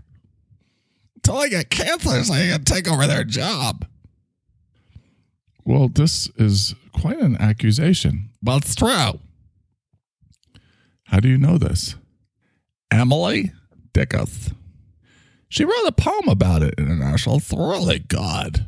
until 1.15 1.39
they 1.41 1.49
get 1.49 1.69
cancer 1.69 2.23
so 2.23 2.33
you 2.33 2.53
can 2.53 2.63
take 2.63 2.91
over 2.91 3.05
their 3.05 3.23
job. 3.23 3.85
Well, 5.63 5.89
this 5.89 6.27
is 6.37 6.73
quite 6.91 7.19
an 7.19 7.37
accusation. 7.37 8.29
Well, 8.43 8.57
it's 8.57 8.73
true. 8.73 9.19
How 11.05 11.19
do 11.19 11.27
you 11.29 11.37
know 11.37 11.59
this? 11.59 11.95
Emily 12.89 13.51
Dickus. 13.93 14.53
She 15.51 15.65
wrote 15.65 15.85
a 15.85 15.91
poem 15.91 16.29
about 16.29 16.63
it, 16.63 16.75
International. 16.77 17.35
national 17.39 17.69
really 17.69 17.99
God. 17.99 18.65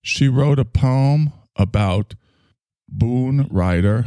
She 0.00 0.26
wrote 0.26 0.58
a 0.58 0.64
poem 0.64 1.32
about 1.54 2.14
Boone 2.88 3.46
Ryder 3.50 4.06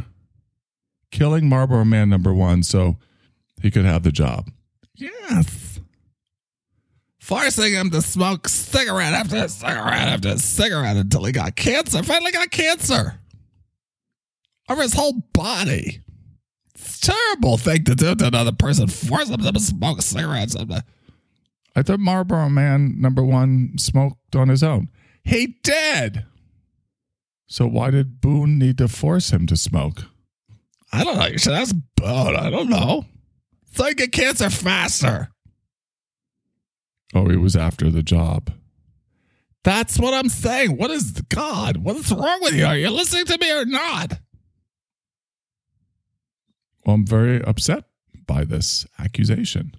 killing 1.12 1.48
Marlboro 1.48 1.84
Man 1.84 2.08
number 2.08 2.34
one 2.34 2.64
so 2.64 2.96
he 3.62 3.70
could 3.70 3.84
have 3.84 4.02
the 4.02 4.10
job. 4.10 4.50
Yes. 4.96 5.78
Forcing 7.20 7.72
him 7.72 7.90
to 7.90 8.02
smoke 8.02 8.48
cigarette 8.48 9.12
after 9.12 9.46
cigarette 9.46 10.08
after 10.08 10.38
cigarette 10.38 10.96
until 10.96 11.24
he 11.24 11.30
got 11.30 11.54
cancer. 11.54 12.02
Finally 12.02 12.32
got 12.32 12.50
cancer. 12.50 13.20
Over 14.68 14.82
his 14.82 14.94
whole 14.94 15.22
body. 15.32 16.00
It's 16.74 16.98
a 16.98 17.12
terrible 17.12 17.58
thing 17.58 17.84
to 17.84 17.94
do 17.94 18.16
to 18.16 18.26
another 18.26 18.50
person. 18.50 18.88
Force 18.88 19.28
them 19.28 19.40
to 19.40 19.60
smoke 19.60 20.02
cigarettes. 20.02 20.56
I 21.76 21.82
thought 21.82 22.00
Marlboro 22.00 22.48
Man 22.48 23.00
number 23.00 23.24
one 23.24 23.74
smoked 23.78 24.34
on 24.34 24.48
his 24.48 24.62
own. 24.62 24.88
He 25.22 25.58
did. 25.62 26.24
So 27.46 27.66
why 27.66 27.90
did 27.90 28.20
Boone 28.20 28.58
need 28.58 28.78
to 28.78 28.88
force 28.88 29.30
him 29.30 29.46
to 29.46 29.56
smoke? 29.56 30.04
I 30.92 31.04
don't 31.04 31.16
know. 31.18 31.26
You 31.26 31.38
should 31.38 31.52
ask 31.52 31.74
Boone. 31.96 32.36
I 32.36 32.50
don't 32.50 32.68
know. 32.68 33.04
So 33.72 33.84
he 33.84 33.94
get 33.94 34.12
cancer 34.12 34.50
faster. 34.50 35.30
Oh, 37.14 37.28
he 37.28 37.36
was 37.36 37.56
after 37.56 37.90
the 37.90 38.02
job. 38.02 38.52
That's 39.62 39.98
what 39.98 40.14
I'm 40.14 40.28
saying. 40.28 40.76
What 40.76 40.90
is 40.90 41.12
God? 41.28 41.78
What 41.78 41.96
is 41.96 42.10
wrong 42.10 42.38
with 42.40 42.54
you? 42.54 42.64
Are 42.64 42.76
you 42.76 42.90
listening 42.90 43.26
to 43.26 43.38
me 43.38 43.52
or 43.52 43.64
not? 43.64 44.18
Well, 46.84 46.94
I'm 46.94 47.06
very 47.06 47.42
upset 47.42 47.84
by 48.26 48.44
this 48.44 48.86
accusation. 48.98 49.76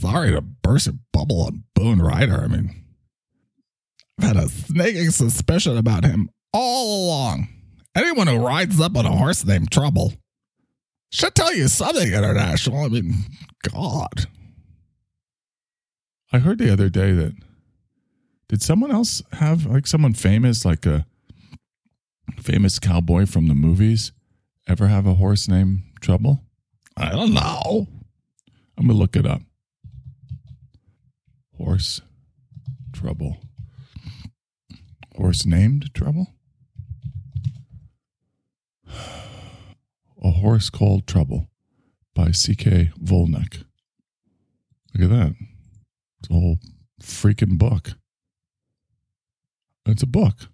Sorry 0.00 0.30
to 0.32 0.40
burst 0.40 0.88
a 0.88 0.98
bubble 1.12 1.42
on 1.42 1.64
Boone 1.74 2.00
Ryder. 2.00 2.42
I 2.44 2.46
mean, 2.48 2.84
I've 4.18 4.28
had 4.28 4.36
a 4.36 4.48
sneaking 4.48 5.10
suspicion 5.10 5.76
about 5.76 6.04
him 6.04 6.28
all 6.52 7.06
along. 7.06 7.48
Anyone 7.94 8.26
who 8.26 8.36
rides 8.36 8.78
up 8.80 8.96
on 8.96 9.06
a 9.06 9.16
horse 9.16 9.44
named 9.44 9.70
Trouble 9.70 10.12
should 11.10 11.34
tell 11.34 11.54
you 11.54 11.68
something, 11.68 12.12
International. 12.12 12.84
I 12.84 12.88
mean, 12.88 13.14
God. 13.72 14.26
I 16.32 16.38
heard 16.38 16.58
the 16.58 16.72
other 16.72 16.90
day 16.90 17.12
that 17.12 17.32
did 18.48 18.62
someone 18.62 18.90
else 18.90 19.22
have 19.32 19.64
like 19.64 19.86
someone 19.86 20.12
famous, 20.12 20.64
like 20.64 20.84
a 20.84 21.06
famous 22.38 22.78
cowboy 22.78 23.24
from 23.24 23.48
the 23.48 23.54
movies, 23.54 24.12
ever 24.68 24.88
have 24.88 25.06
a 25.06 25.14
horse 25.14 25.48
named 25.48 25.80
Trouble? 26.00 26.42
I 26.96 27.10
don't 27.10 27.32
know. 27.32 27.86
I'm 28.76 28.86
gonna 28.86 28.98
look 28.98 29.16
it 29.16 29.26
up. 29.26 29.40
Horse 31.58 32.00
Trouble. 32.92 33.38
Horse 35.16 35.46
named 35.46 35.94
Trouble? 35.94 36.34
A 40.22 40.30
Horse 40.30 40.70
Called 40.70 41.06
Trouble 41.06 41.48
by 42.14 42.30
C.K. 42.30 42.90
Volnek. 43.02 43.64
Look 44.94 45.10
at 45.10 45.10
that. 45.10 45.34
It's 46.20 46.30
a 46.30 46.32
whole 46.32 46.58
freaking 47.02 47.58
book. 47.58 47.92
It's 49.86 50.02
a 50.02 50.06
book. 50.06 50.48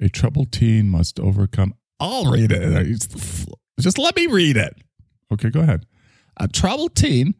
A 0.00 0.08
troubled 0.08 0.50
teen 0.52 0.88
must 0.88 1.20
overcome. 1.20 1.74
I'll 2.00 2.30
read 2.30 2.50
it. 2.52 3.08
Just 3.78 3.98
let 3.98 4.16
me 4.16 4.26
read 4.26 4.56
it. 4.56 4.74
Okay, 5.32 5.50
go 5.50 5.60
ahead. 5.60 5.86
A 6.38 6.48
troubled 6.48 6.94
teen 6.94 7.34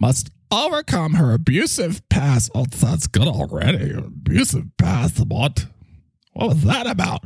must 0.00 0.30
overcome 0.50 1.14
her 1.14 1.32
abusive 1.32 2.06
past. 2.08 2.50
Oh, 2.54 2.64
that's 2.64 3.06
good 3.06 3.28
already. 3.28 3.92
Abusive 3.92 4.76
past. 4.76 5.18
What? 5.18 5.66
What 6.32 6.48
was 6.48 6.64
that 6.64 6.86
about? 6.86 7.24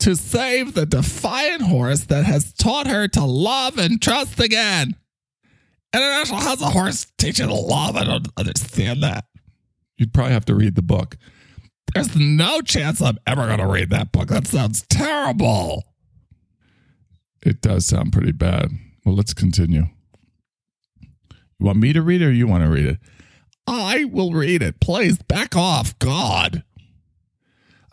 To 0.00 0.16
save 0.16 0.74
the 0.74 0.86
defiant 0.86 1.62
horse 1.62 2.04
that 2.04 2.24
has 2.24 2.52
taught 2.52 2.86
her 2.86 3.08
to 3.08 3.24
love 3.24 3.78
and 3.78 4.00
trust 4.00 4.40
again. 4.40 4.96
International 5.94 6.40
How's 6.40 6.62
a 6.62 6.70
horse 6.70 7.06
teach 7.18 7.38
you 7.38 7.46
to 7.46 7.54
love? 7.54 7.96
I 7.96 8.04
don't 8.04 8.28
understand 8.36 9.02
that. 9.02 9.26
You'd 9.96 10.14
probably 10.14 10.32
have 10.32 10.46
to 10.46 10.54
read 10.54 10.74
the 10.74 10.82
book. 10.82 11.16
There's 11.94 12.16
no 12.16 12.62
chance 12.62 13.02
I'm 13.02 13.18
ever 13.26 13.46
going 13.46 13.58
to 13.58 13.66
read 13.66 13.90
that 13.90 14.12
book. 14.12 14.28
That 14.28 14.46
sounds 14.46 14.82
terrible. 14.88 15.84
It 17.44 17.60
does 17.60 17.86
sound 17.86 18.12
pretty 18.12 18.32
bad. 18.32 18.70
Well, 19.04 19.14
let's 19.14 19.34
continue. 19.34 19.86
You 21.62 21.66
want 21.66 21.78
me 21.78 21.92
to 21.92 22.02
read 22.02 22.22
it 22.22 22.26
or 22.26 22.32
you 22.32 22.48
want 22.48 22.64
to 22.64 22.68
read 22.68 22.86
it? 22.86 22.98
I 23.68 24.02
will 24.06 24.32
read 24.32 24.62
it. 24.62 24.80
Please 24.80 25.22
back 25.22 25.54
off. 25.54 25.96
God. 26.00 26.64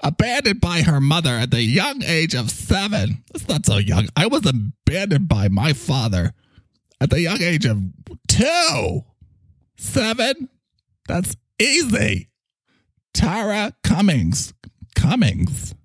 Abandoned 0.02 0.60
by 0.60 0.82
her 0.82 1.00
mother 1.00 1.30
at 1.30 1.52
the 1.52 1.62
young 1.62 2.02
age 2.02 2.34
of 2.34 2.50
seven. 2.50 3.24
That's 3.32 3.48
not 3.48 3.68
so 3.68 3.78
young. 3.78 4.08
I 4.16 4.26
was 4.26 4.44
abandoned 4.44 5.30
by 5.30 5.50
my 5.50 5.74
father 5.74 6.34
at 7.00 7.12
the 7.12 7.22
young 7.22 7.44
age 7.44 7.68
of 7.68 7.80
two. 8.28 9.06
Seven? 9.78 10.50
That's 11.08 11.38
easy. 11.62 12.32
Tara 13.14 13.76
Cummings. 13.84 14.56
Cummings? 14.96 15.76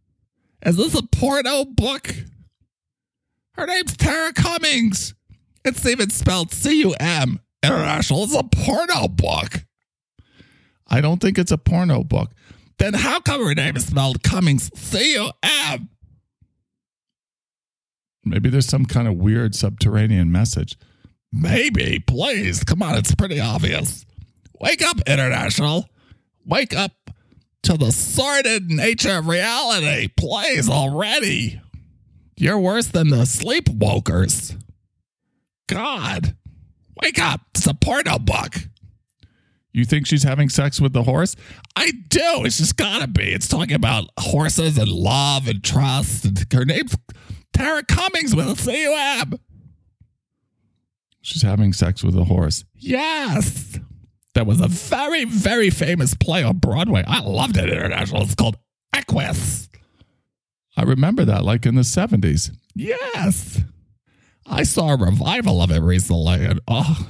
Is 0.65 0.79
this 0.79 0.99
a 0.99 1.03
porno 1.03 1.67
book? 1.67 2.15
Her 3.57 3.67
name's 3.67 3.95
Tara 3.95 4.33
Cummings. 4.33 5.15
It's 5.67 5.85
even 5.85 6.09
spelled 6.09 6.51
C 6.51 6.81
U 6.81 6.95
M. 6.99 7.41
International. 7.65 8.25
It's 8.25 8.35
a 8.35 8.43
porno 8.43 9.09
book. 9.09 9.65
I 10.87 11.01
don't 11.01 11.21
think 11.21 11.39
it's 11.39 11.53
a 11.53 11.59
porno 11.59 12.05
book. 12.05 12.33
Then 12.79 12.95
how 12.95 13.21
come 13.21 13.45
her 13.45 13.55
name 13.55 13.77
is 13.77 13.87
spelled 13.87 14.23
Cummings 14.23 14.71
C 14.79 15.15
U 15.15 15.31
M? 15.43 15.89
Maybe 18.25 18.49
there's 18.49 18.67
some 18.67 18.87
kind 18.87 19.09
of 19.09 19.15
weird 19.15 19.55
subterranean 19.55 20.31
message. 20.33 20.77
Maybe. 21.33 21.99
Please. 22.01 22.65
Come 22.65 22.83
on. 22.83 22.97
It's 22.97 23.15
pretty 23.15 23.41
obvious. 23.41 24.05
Wake 24.61 24.83
up, 24.83 25.01
International. 25.07 25.89
Wake 26.47 26.75
up 26.75 27.11
to 27.65 27.77
the 27.77 27.93
sordid 27.93 28.71
nature 28.71 29.19
of 29.19 29.27
reality. 29.27 30.09
Please 30.17 30.69
already. 30.69 31.61
You're 32.37 32.59
worse 32.59 32.87
than 32.89 33.11
the 33.11 33.25
sleepwalkers. 33.25 34.61
God. 35.67 36.37
Wake 37.03 37.19
up. 37.19 37.41
It's 37.55 37.67
a 37.67 37.75
porno 37.75 38.19
book. 38.19 38.55
You 39.73 39.85
think 39.85 40.07
she's 40.07 40.23
having 40.23 40.49
sex 40.49 40.81
with 40.81 40.93
the 40.93 41.03
horse? 41.03 41.35
I 41.75 41.91
do. 42.09 42.45
It's 42.45 42.59
just 42.59 42.77
gotta 42.77 43.09
be. 43.09 43.33
It's 43.33 43.49
talking 43.49 43.75
about 43.75 44.05
horses 44.21 44.79
and 44.79 44.89
love 44.89 45.49
and 45.49 45.63
trust. 45.65 46.25
And 46.25 46.47
her 46.53 46.65
name's 46.65 46.97
Tara 47.53 47.83
Cummings 47.83 48.37
with 48.37 48.47
a 48.47 48.57
C-U-M. 48.57 49.35
She's 51.23 51.43
having 51.43 51.73
sex 51.73 52.05
with 52.05 52.17
a 52.17 52.25
horse. 52.25 52.65
Yes. 52.77 53.79
That 54.35 54.47
was 54.47 54.61
a 54.61 54.69
very, 54.69 55.25
very 55.25 55.71
famous 55.71 56.15
play 56.15 56.43
on 56.43 56.59
Broadway. 56.59 57.03
I 57.07 57.21
loved 57.21 57.57
it 57.57 57.69
international. 57.69 58.23
It's 58.23 58.35
called 58.35 58.59
Equus. 58.93 59.69
I 60.77 60.83
remember 60.83 61.25
that, 61.25 61.45
like 61.45 61.67
in 61.67 61.77
the 61.77 61.83
70s. 61.83 62.51
Yes. 62.75 63.61
I 64.47 64.63
saw 64.63 64.91
a 64.93 64.97
revival 64.97 65.63
of 65.63 65.71
it 65.71 65.81
recently, 65.81 66.45
and 66.45 66.61
oh, 66.69 67.09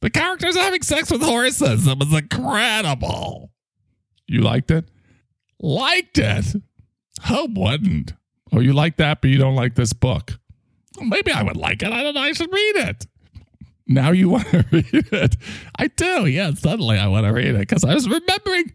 the 0.00 0.10
characters 0.10 0.56
having 0.56 0.82
sex 0.82 1.10
with 1.10 1.22
horses. 1.22 1.86
It 1.86 1.98
was 1.98 2.12
incredible. 2.12 3.50
You 4.26 4.42
liked 4.42 4.70
it? 4.70 4.86
Liked 5.60 6.18
it. 6.18 6.56
Who 7.28 7.46
wouldn't? 7.54 8.12
Oh, 8.52 8.60
you 8.60 8.72
like 8.72 8.96
that, 8.96 9.20
but 9.20 9.30
you 9.30 9.38
don't 9.38 9.56
like 9.56 9.74
this 9.74 9.92
book. 9.92 10.38
Well, 10.96 11.06
maybe 11.06 11.32
I 11.32 11.42
would 11.42 11.56
like 11.56 11.82
it. 11.82 11.92
I 11.92 12.02
don't 12.02 12.14
know. 12.14 12.20
I 12.20 12.32
should 12.32 12.52
read 12.52 12.76
it. 12.76 13.06
Now 13.86 14.10
you 14.10 14.28
want 14.30 14.48
to 14.48 14.64
read 14.70 15.08
it. 15.12 15.36
I 15.78 15.88
do. 15.88 16.26
Yeah, 16.26 16.52
suddenly 16.52 16.98
I 16.98 17.08
want 17.08 17.26
to 17.26 17.32
read 17.32 17.54
it 17.54 17.58
because 17.58 17.84
I 17.84 17.94
was 17.94 18.08
remembering 18.08 18.72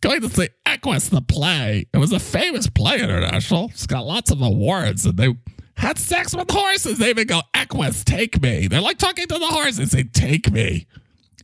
going 0.00 0.20
to 0.22 0.30
see 0.30 0.48
Equus, 0.66 1.08
the 1.08 1.20
play. 1.20 1.86
It 1.92 1.98
was 1.98 2.12
a 2.12 2.18
famous 2.18 2.68
play 2.68 3.00
international. 3.00 3.66
It's 3.72 3.86
got 3.86 4.06
lots 4.06 4.30
of 4.30 4.40
awards, 4.40 5.04
and 5.04 5.16
they 5.16 5.36
had 5.80 5.98
sex 5.98 6.36
with 6.36 6.50
horses. 6.50 6.98
They 6.98 7.10
even 7.10 7.26
go, 7.26 7.40
Equus, 7.54 8.04
take 8.04 8.40
me. 8.42 8.68
They're 8.68 8.82
like 8.82 8.98
talking 8.98 9.26
to 9.26 9.38
the 9.38 9.46
horses, 9.46 9.90
say, 9.92 10.04
take 10.04 10.52
me. 10.52 10.86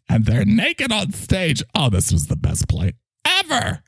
And 0.09 0.27
they're 0.27 0.45
naked 0.45 0.93
on 0.93 1.13
stage. 1.13 1.63
Oh, 1.75 1.89
this 1.89 2.13
was 2.13 2.27
the 2.27 2.37
best 2.37 2.69
play 2.69 2.93
ever. 3.25 3.83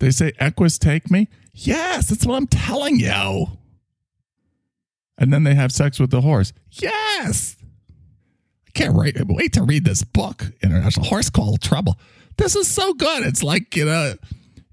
They 0.00 0.10
say, 0.10 0.32
Equus, 0.38 0.78
take 0.78 1.10
me? 1.10 1.28
Yes, 1.54 2.08
that's 2.08 2.26
what 2.26 2.36
I'm 2.36 2.46
telling 2.46 3.00
you. 3.00 3.46
And 5.16 5.32
then 5.32 5.44
they 5.44 5.54
have 5.54 5.72
sex 5.72 5.98
with 5.98 6.10
the 6.10 6.20
horse. 6.20 6.52
Yes. 6.70 7.56
I 8.68 8.70
can't 8.72 8.94
wait, 8.94 9.16
wait 9.26 9.54
to 9.54 9.62
read 9.62 9.86
this 9.86 10.04
book, 10.04 10.52
International 10.62 11.06
Horse 11.06 11.30
Call 11.30 11.56
Trouble. 11.56 11.98
This 12.36 12.54
is 12.54 12.68
so 12.68 12.92
good. 12.92 13.24
It's 13.24 13.42
like, 13.42 13.76
you 13.76 13.86
know, 13.86 14.14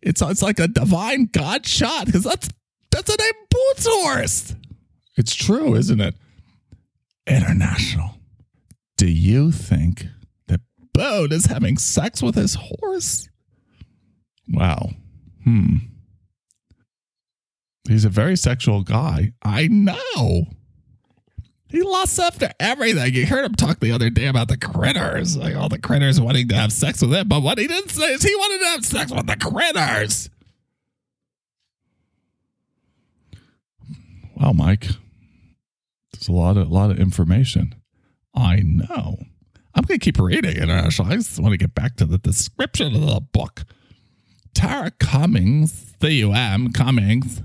it's 0.01 0.21
it's 0.21 0.41
like 0.41 0.59
a 0.59 0.67
divine 0.67 1.29
God 1.31 1.65
shot 1.65 2.07
because 2.07 2.23
that's 2.23 2.49
that's 2.91 3.13
a 3.13 3.17
name 3.17 3.33
Boots 3.49 3.87
horse. 3.89 4.55
It's 5.17 5.35
true, 5.35 5.75
isn't 5.75 5.99
it? 5.99 6.15
International. 7.27 8.15
Do 8.97 9.07
you 9.07 9.51
think 9.51 10.05
that 10.47 10.61
Bode 10.93 11.33
is 11.33 11.45
having 11.45 11.77
sex 11.77 12.21
with 12.21 12.35
his 12.35 12.55
horse? 12.59 13.29
Wow. 14.47 14.91
Hmm. 15.43 15.77
He's 17.87 18.05
a 18.05 18.09
very 18.09 18.37
sexual 18.37 18.83
guy. 18.83 19.33
I 19.43 19.67
know. 19.67 20.45
He 21.69 21.81
lusts 21.81 22.19
after 22.19 22.51
everything. 22.59 23.13
You 23.13 23.25
heard 23.25 23.45
him 23.45 23.55
talk 23.55 23.79
the 23.79 23.93
other 23.93 24.09
day 24.09 24.27
about 24.27 24.49
the 24.49 24.57
critters, 24.57 25.37
like 25.37 25.55
all 25.55 25.69
the 25.69 25.79
critters 25.79 26.19
wanting 26.19 26.49
to 26.49 26.55
have 26.55 26.73
sex 26.73 27.01
with 27.01 27.13
him. 27.13 27.27
But 27.29 27.41
what 27.41 27.57
he 27.57 27.67
didn't 27.67 27.89
say 27.89 28.11
is 28.13 28.23
he 28.23 28.35
wanted 28.35 28.59
to 28.59 28.65
have 28.71 28.85
sex 28.85 29.11
with 29.11 29.25
the 29.25 29.37
critters. 29.37 30.29
Wow, 34.35 34.53
Mike. 34.53 34.87
There's 36.13 36.27
a 36.27 36.33
lot 36.33 36.57
of 36.57 36.69
a 36.69 36.73
lot 36.73 36.91
of 36.91 36.99
information. 36.99 37.75
I 38.35 38.57
know. 38.57 39.17
I'm 39.73 39.83
going 39.83 39.99
to 39.99 40.03
keep 40.03 40.19
reading 40.19 40.57
it. 40.57 40.69
actually. 40.69 41.11
I 41.13 41.15
just 41.15 41.39
want 41.39 41.53
to 41.53 41.57
get 41.57 41.73
back 41.73 41.95
to 41.97 42.05
the 42.05 42.17
description 42.17 42.95
of 42.95 43.01
the 43.01 43.21
book. 43.21 43.63
Tara 44.53 44.91
Cummings, 44.91 45.95
C-U-M, 46.01 46.73
Cummings, 46.73 47.41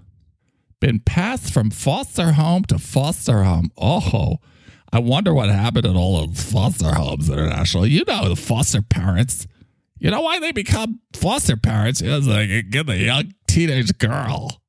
been 0.80 1.00
passed 1.00 1.52
from 1.52 1.70
foster 1.70 2.32
home 2.32 2.64
to 2.64 2.78
foster 2.78 3.44
home. 3.44 3.70
Oh, 3.76 4.38
I 4.92 4.98
wonder 4.98 5.32
what 5.32 5.48
happened 5.48 5.86
at 5.86 5.96
all 5.96 6.22
of 6.22 6.36
foster 6.36 6.94
homes 6.94 7.30
international. 7.30 7.86
You 7.86 8.04
know, 8.06 8.28
the 8.28 8.36
foster 8.36 8.82
parents. 8.82 9.46
You 9.98 10.10
know 10.10 10.20
why 10.20 10.40
they 10.40 10.52
become 10.52 11.00
foster 11.14 11.56
parents? 11.56 12.02
It's 12.02 12.26
like 12.26 12.70
get 12.70 12.88
a 12.88 12.96
young 12.96 13.32
teenage 13.46 13.96
girl, 13.98 14.60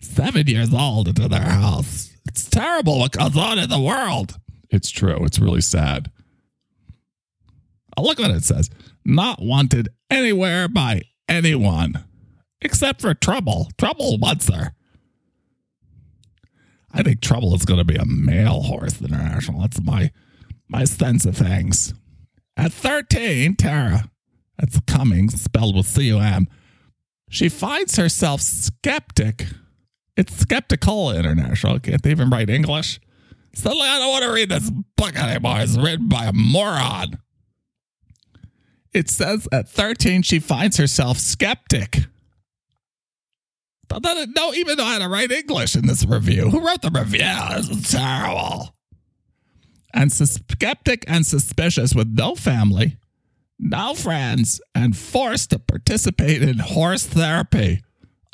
seven 0.00 0.46
years 0.46 0.72
old, 0.72 1.08
into 1.08 1.28
their 1.28 1.40
house. 1.40 2.10
It's 2.28 2.48
terrible 2.48 2.98
what 2.98 3.12
goes 3.12 3.36
on 3.36 3.58
in 3.58 3.68
the 3.68 3.80
world. 3.80 4.36
It's 4.70 4.90
true. 4.90 5.24
It's 5.24 5.38
really 5.38 5.60
sad. 5.60 6.10
Oh, 7.96 8.02
look 8.02 8.18
what 8.18 8.30
it 8.30 8.44
says. 8.44 8.70
Not 9.04 9.42
wanted 9.42 9.88
anywhere 10.10 10.68
by 10.68 11.02
anyone 11.28 12.04
except 12.60 13.00
for 13.00 13.14
Trouble. 13.14 13.68
Trouble 13.78 14.18
wants 14.18 14.48
her. 14.48 14.72
I 16.92 17.02
think 17.02 17.20
Trouble 17.20 17.54
is 17.54 17.64
going 17.64 17.78
to 17.78 17.84
be 17.84 17.96
a 17.96 18.04
male 18.04 18.62
horse 18.62 19.00
international. 19.00 19.60
That's 19.60 19.80
my 19.80 20.10
my 20.68 20.84
sense 20.84 21.24
of 21.24 21.36
things. 21.36 21.94
At 22.56 22.72
13, 22.72 23.56
Tara, 23.56 24.10
that's 24.58 24.78
Cummings, 24.86 25.40
spelled 25.40 25.74
with 25.74 25.86
C-U-M, 25.86 26.46
she 27.28 27.48
finds 27.48 27.96
herself 27.96 28.40
skeptic. 28.40 29.46
It's 30.20 30.36
skeptical 30.36 31.12
international. 31.12 31.80
Can't 31.80 32.02
they 32.02 32.10
even 32.10 32.28
write 32.28 32.50
English. 32.50 33.00
Suddenly, 33.54 33.88
I 33.88 33.98
don't 33.98 34.10
want 34.10 34.24
to 34.24 34.32
read 34.32 34.50
this 34.50 34.68
book 34.68 35.16
anymore. 35.16 35.60
It's 35.60 35.78
written 35.78 36.10
by 36.10 36.26
a 36.26 36.32
moron. 36.34 37.18
It 38.92 39.08
says 39.08 39.48
at 39.50 39.66
13 39.70 40.20
she 40.20 40.38
finds 40.38 40.76
herself 40.76 41.16
skeptic. 41.16 42.00
Then, 43.88 44.32
don't 44.34 44.58
even 44.58 44.76
know 44.76 44.84
how 44.84 44.98
to 44.98 45.08
write 45.08 45.32
English 45.32 45.74
in 45.74 45.86
this 45.86 46.04
review. 46.04 46.50
Who 46.50 46.66
wrote 46.66 46.82
the 46.82 46.90
review? 46.90 47.20
This 47.56 47.70
is 47.70 47.90
terrible. 47.90 48.74
And 49.94 50.12
skeptic 50.12 51.04
and 51.08 51.24
suspicious 51.24 51.94
with 51.94 52.08
no 52.08 52.34
family, 52.34 52.98
no 53.58 53.94
friends, 53.94 54.60
and 54.74 54.94
forced 54.94 55.48
to 55.50 55.58
participate 55.58 56.42
in 56.42 56.58
horse 56.58 57.06
therapy. 57.06 57.80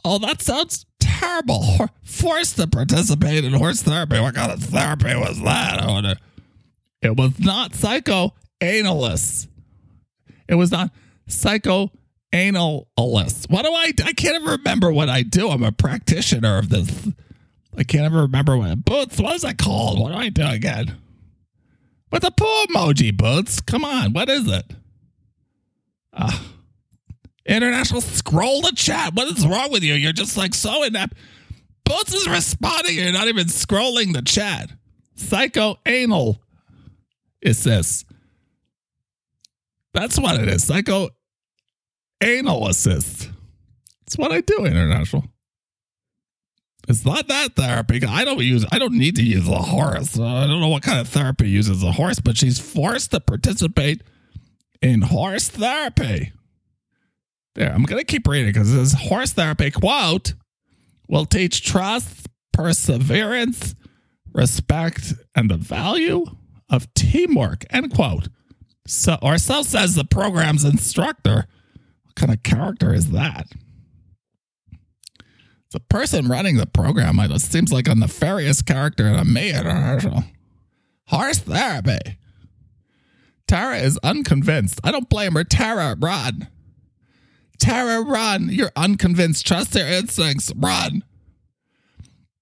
Oh, 0.05 0.19
that 0.19 0.43
sounds 0.43 0.86
terrible. 0.99 1.91
Forced 2.03 2.57
to 2.57 2.67
participate 2.67 3.45
in 3.45 3.53
horse 3.53 3.83
therapy. 3.83 4.21
What 4.21 4.35
kind 4.35 4.53
of 4.53 4.63
therapy 4.63 5.15
was 5.15 5.41
that? 5.43 5.83
I 5.83 5.87
wonder. 5.87 6.17
It 7.03 7.17
was 7.17 7.39
not 7.39 7.75
psychoanalysts. 7.75 9.49
It 10.49 10.55
was 10.55 10.71
not 10.71 10.91
psychoanalysts. 11.27 13.47
What 13.49 13.65
do 13.65 13.73
I? 13.73 13.93
I 14.05 14.13
can't 14.13 14.37
even 14.37 14.49
remember 14.49 14.93
what 14.93 15.09
I 15.09 15.23
do. 15.23 15.51
I'm 15.51 15.63
a 15.63 15.73
practitioner 15.73 16.59
of 16.59 16.69
this. 16.69 17.09
I 17.77 17.85
can't 17.85 18.05
ever 18.05 18.23
remember 18.23 18.57
what 18.57 18.85
Boots. 18.85 19.21
What 19.21 19.37
is 19.37 19.43
that 19.43 19.59
called? 19.59 20.01
What 20.01 20.13
do 20.13 20.19
I 20.19 20.31
do 20.31 20.47
again? 20.47 20.97
With 22.11 22.23
the 22.23 22.31
poo 22.31 22.65
emoji, 22.69 23.17
Boots. 23.17 23.61
Come 23.61 23.85
on, 23.85 24.13
what 24.13 24.31
is 24.31 24.49
it? 24.49 24.73
Ah. 26.13 26.45
International 27.47 28.01
scroll 28.01 28.63
the 28.63 28.73
chat. 28.75 29.15
What 29.15 29.29
is 29.37 29.47
wrong 29.47 29.71
with 29.71 29.85
you? 29.85 29.95
You're 29.95 30.13
just 30.13 30.37
like 30.37 30.55
so 30.55 30.83
inept. 30.83 31.15
Boots 31.85 32.13
is 32.13 32.29
responding. 32.29 32.97
You're 32.97 33.13
not 33.13 33.29
even 33.29 33.47
scrolling 33.47 34.13
the 34.13 34.23
chat. 34.23 34.71
Psychoanal 35.17 36.41
is 37.41 37.63
this. 37.63 38.05
That's 39.95 40.19
what 40.19 40.41
it 40.41 40.49
is. 40.49 40.65
Psycho 40.65 41.11
anal 42.23 42.67
assist. 42.69 43.31
That's 44.01 44.19
what 44.19 44.33
I 44.33 44.41
do, 44.41 44.65
international. 44.65 45.25
It's 46.89 47.05
not 47.05 47.27
that 47.29 47.55
therapy. 47.57 48.05
I 48.05 48.25
don't 48.25 48.41
use. 48.41 48.65
I 48.71 48.79
don't 48.79 48.95
need 48.95 49.17
to 49.17 49.23
use 49.23 49.49
a 49.49 49.59
horse. 49.59 50.19
Uh, 50.19 50.25
I 50.25 50.47
don't 50.47 50.61
know 50.61 50.69
what 50.69 50.83
kind 50.83 51.01
of 51.01 51.09
therapy 51.09 51.49
uses 51.49 51.83
a 51.83 51.93
horse, 51.93 52.21
but 52.21 52.37
she's 52.37 52.59
forced 52.59 53.11
to 53.11 53.21
participate 53.21 54.03
in 54.81 55.03
horse 55.03 55.49
therapy. 55.49 56.33
There, 57.57 57.73
I'm 57.73 57.85
gonna 57.85 58.05
keep 58.05 58.29
reading 58.29 58.53
because 58.53 58.73
this 58.73 58.93
horse 58.93 59.33
therapy 59.33 59.71
quote 59.71 60.35
will 61.09 61.25
teach 61.25 61.65
trust, 61.65 62.27
perseverance, 62.53 63.75
respect, 64.35 65.15
and 65.35 65.51
the 65.51 65.57
value 65.57 66.27
of 66.69 66.93
teamwork. 66.93 67.65
End 67.71 67.95
quote. 67.95 68.29
So, 68.87 69.17
or 69.23 69.39
so 69.39 69.63
says 69.63 69.95
the 69.95 70.05
program's 70.05 70.65
instructor. 70.65 71.47
What 72.03 72.15
kind 72.15 72.31
of 72.31 72.43
character 72.43 72.93
is 72.93 73.11
that? 73.13 73.47
The 75.71 75.81
person 75.81 76.29
running 76.29 76.59
the 76.59 76.67
program, 76.67 77.19
it 77.19 77.41
seems 77.41 77.73
like 77.73 77.89
a 77.89 77.95
nefarious 77.95 78.61
character 78.61 79.07
in 79.09 79.15
a 79.17 79.25
me 79.25 79.53
Horse 81.07 81.39
therapy. 81.39 82.19
Tara 83.49 83.79
is 83.79 83.99
unconvinced. 84.03 84.79
I 84.85 84.91
don't 84.91 85.09
blame 85.09 85.33
her. 85.35 85.45
Tara, 85.45 85.97
run. 85.99 86.49
Tara, 87.59 88.03
run. 88.03 88.49
You're 88.51 88.73
unconvinced. 88.77 89.47
Trust 89.47 89.75
your 89.75 89.87
instincts. 89.87 90.53
Run. 90.57 91.05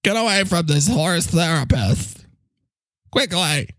Get 0.03 0.15
away 0.15 0.43
from 0.43 0.67
this 0.67 0.87
horse 0.87 1.27
therapist. 1.27 2.25
Quickly. 3.11 3.69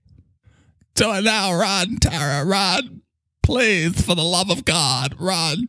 Do 0.94 1.12
it 1.12 1.24
now. 1.24 1.54
Run, 1.54 1.98
Tara. 1.98 2.44
Run. 2.44 3.02
Please, 3.42 4.00
for 4.00 4.14
the 4.14 4.24
love 4.24 4.50
of 4.50 4.64
God, 4.64 5.14
run. 5.20 5.68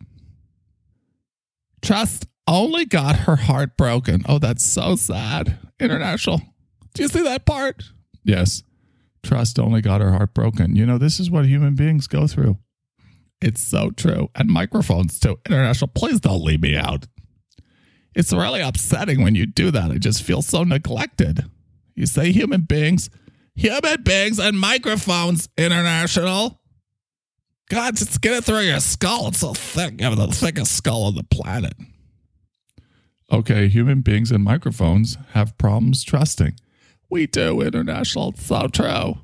Trust 1.82 2.26
only 2.48 2.86
got 2.86 3.16
her 3.16 3.36
heart 3.36 3.78
broken. 3.78 4.24
Oh, 4.28 4.40
that's 4.40 4.64
so 4.64 4.96
sad. 4.96 5.60
International. 5.80 6.42
Do 6.96 7.04
you 7.04 7.10
see 7.10 7.22
that 7.22 7.46
part? 7.46 7.84
Yes. 8.24 8.64
Trust 9.22 9.60
only 9.60 9.82
got 9.82 10.02
her 10.02 10.12
heart 10.12 10.34
broken. 10.34 10.76
You 10.76 10.86
know, 10.86 10.98
this 10.98 11.20
is 11.20 11.30
what 11.30 11.46
human 11.46 11.76
beings 11.76 12.08
go 12.08 12.26
through. 12.26 12.58
It's 13.42 13.62
so 13.62 13.92
true. 13.92 14.30
And 14.36 14.50
microphones 14.50 15.20
too. 15.20 15.40
International, 15.46 15.92
please 15.94 16.20
don't 16.20 16.44
leave 16.44 16.62
me 16.62 16.76
out. 16.76 17.06
It's 18.16 18.34
really 18.34 18.62
upsetting 18.62 19.22
when 19.22 19.36
you 19.36 19.46
do 19.46 19.70
that. 19.72 19.92
I 19.92 19.98
just 19.98 20.24
feel 20.24 20.42
so 20.42 20.64
neglected. 20.64 21.46
You 21.96 22.08
say 22.08 22.32
human 22.32 22.62
beings, 22.62 23.10
human 23.56 24.02
beings 24.04 24.40
and 24.40 24.60
microphones, 24.60 25.50
international. 25.58 26.62
God, 27.70 27.98
just 27.98 28.22
get 28.22 28.34
it 28.34 28.44
through 28.44 28.62
your 28.62 28.80
skull. 28.80 29.28
It's 29.28 29.40
so 29.40 29.54
thick. 29.54 30.00
You 30.00 30.06
have 30.08 30.18
the 30.18 30.28
thickest 30.28 30.76
skull 30.76 31.04
on 31.04 31.16
the 31.16 31.24
planet. 31.24 31.74
Okay, 33.32 33.68
human 33.68 34.02
beings 34.02 34.32
and 34.32 34.44
microphones 34.44 35.18
have 35.34 35.58
problems 35.58 36.04
trusting. 36.04 36.56
We 37.10 37.28
do, 37.28 37.62
international. 37.62 38.30
It's 38.30 38.46
so 38.46 38.68
true. 38.68 39.18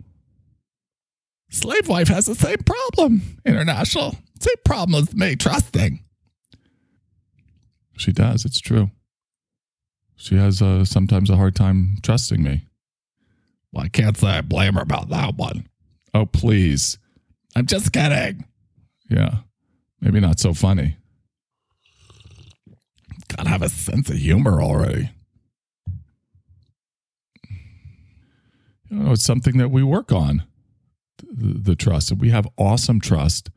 Slave 1.54 1.88
wife 1.88 2.08
has 2.08 2.26
the 2.26 2.34
same 2.34 2.58
problem, 2.66 3.22
international. 3.46 4.18
Same 4.40 4.56
problem 4.66 5.00
with 5.00 5.16
me 5.16 5.36
trusting. 5.36 6.04
She 7.96 8.12
does. 8.12 8.44
It's 8.44 8.60
true. 8.60 8.90
She 10.16 10.36
has 10.36 10.64
uh, 10.64 10.84
sometimes 10.84 11.30
a 11.30 11.36
hard 11.36 11.56
time 11.56 11.98
trusting 12.02 12.42
me. 12.42 12.66
Well, 13.72 13.86
I 13.86 13.90
can't 13.90 14.18
say 14.18 14.30
I 14.30 14.42
blame 14.42 14.74
her 14.74 14.82
about 14.82 15.10
that 15.10 15.36
one. 15.36 15.68
Oh, 16.16 16.26
please. 16.26 16.98
I'm 17.56 17.68
just 17.68 17.94
kidding. 17.94 18.46
Yeah. 19.08 19.36
Maybe 20.02 20.20
not 20.20 20.40
so 20.40 20.56
funny. 20.56 20.98
Gotta 23.28 23.50
have 23.50 23.62
a 23.62 23.70
sense 23.70 24.10
of 24.10 24.18
humor 24.18 24.60
already. 24.60 25.12
You 28.90 28.98
know, 28.98 29.12
it's 29.12 29.24
something 29.24 29.58
that 29.58 29.70
we 29.70 29.84
work 29.84 30.12
on 30.12 30.44
the 31.32 31.76
trust. 31.76 32.12
And 32.12 32.20
we 32.20 32.30
have 32.30 32.48
awesome 32.58 33.00
trust 33.00 33.50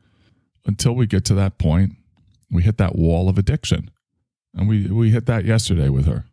until 0.65 0.93
we 0.93 1.07
get 1.07 1.25
to 1.25 1.33
that 1.35 1.57
point. 1.57 1.93
We 2.49 2.63
hit 2.63 2.77
that 2.77 2.95
wall 2.95 3.29
of 3.29 3.37
addiction. 3.37 3.91
And 4.53 4.67
we, 4.67 4.87
we 4.87 5.11
hit 5.11 5.25
that 5.27 5.45
yesterday 5.45 5.89
with 5.89 6.05
her. 6.05 6.25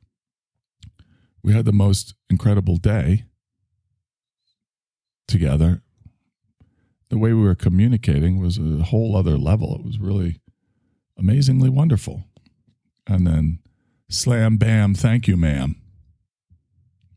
We 1.42 1.52
had 1.52 1.64
the 1.64 1.72
most 1.72 2.14
incredible 2.30 2.76
day 2.76 3.24
together. 5.28 5.82
The 7.10 7.18
way 7.18 7.32
we 7.32 7.42
were 7.42 7.54
communicating 7.54 8.40
was 8.40 8.58
a 8.58 8.84
whole 8.84 9.14
other 9.14 9.36
level. 9.36 9.74
It 9.74 9.84
was 9.84 9.98
really 9.98 10.40
amazingly 11.18 11.68
wonderful. 11.68 12.24
And 13.06 13.26
then 13.26 13.58
slam, 14.08 14.56
bam, 14.56 14.94
thank 14.94 15.28
you, 15.28 15.36
ma'am. 15.36 15.76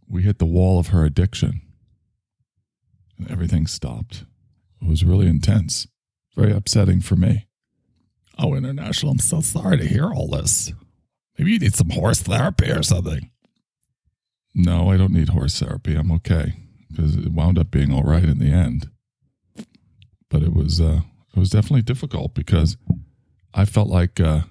We 0.10 0.24
hit 0.24 0.40
the 0.40 0.46
wall 0.46 0.80
of 0.80 0.88
her 0.88 1.06
addiction. 1.06 1.62
And 3.18 3.30
everything 3.32 3.68
stopped. 3.68 4.26
It 4.82 4.88
was 4.88 5.04
really 5.04 5.28
intense, 5.28 5.88
very 6.36 6.52
upsetting 6.52 7.02
for 7.02 7.16
me. 7.16 7.48
Oh, 8.38 8.54
International, 8.54 9.14
I'm 9.14 9.20
so 9.20 9.42
sorry 9.42 9.78
to 9.78 9.88
hear 9.88 10.14
all 10.14 10.28
this. 10.28 10.72
Maybe 11.38 11.52
you 11.52 11.60
need 11.60 11.76
some 11.76 11.90
horse 11.90 12.22
therapy 12.22 12.72
or 12.72 12.84
something. 12.84 13.32
No, 14.54 14.92
I 14.92 14.98
don't 14.98 15.14
need 15.14 15.30
horse 15.30 15.60
therapy. 15.60 15.96
I'm 15.96 16.12
okay 16.12 16.54
because 16.90 17.16
it 17.16 17.32
wound 17.32 17.60
up 17.60 17.72
being 17.72 17.92
all 17.94 18.04
right 18.04 18.24
in 18.24 18.40
the 18.40 18.52
end. 18.52 18.90
But 20.30 20.44
it 20.44 20.54
was 20.54 20.82
uh, 20.82 21.02
it 21.36 21.40
was 21.40 21.50
definitely 21.50 21.84
difficult 21.84 22.34
because 22.34 22.78
I 23.54 23.66
felt 23.66 23.88
like 23.88 24.20
uh, 24.20 24.42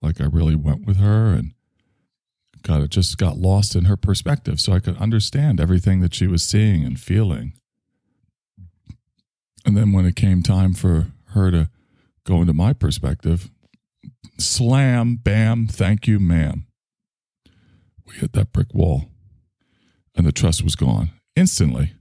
like 0.00 0.20
I 0.20 0.24
really 0.24 0.54
went 0.54 0.86
with 0.86 0.98
her 0.98 1.32
and 1.32 1.52
got 2.62 2.82
it 2.82 2.90
just 2.90 3.18
got 3.18 3.38
lost 3.38 3.74
in 3.74 3.86
her 3.86 3.96
perspective, 3.96 4.60
so 4.60 4.72
I 4.72 4.80
could 4.80 4.96
understand 4.98 5.60
everything 5.60 6.00
that 6.00 6.14
she 6.14 6.26
was 6.26 6.42
seeing 6.42 6.84
and 6.84 7.00
feeling. 7.00 7.54
And 9.64 9.76
then 9.76 9.92
when 9.92 10.06
it 10.06 10.16
came 10.16 10.42
time 10.42 10.74
for 10.74 11.08
her 11.28 11.50
to 11.50 11.70
go 12.24 12.40
into 12.40 12.52
my 12.52 12.72
perspective, 12.72 13.50
slam, 14.38 15.16
bam, 15.16 15.66
thank 15.66 16.06
you, 16.06 16.18
ma'am. 16.18 16.66
We 18.06 18.14
hit 18.14 18.32
that 18.32 18.52
brick 18.52 18.74
wall 18.74 19.06
and 20.14 20.26
the 20.26 20.32
trust 20.32 20.62
was 20.62 20.76
gone 20.76 21.10
instantly. 21.36 21.92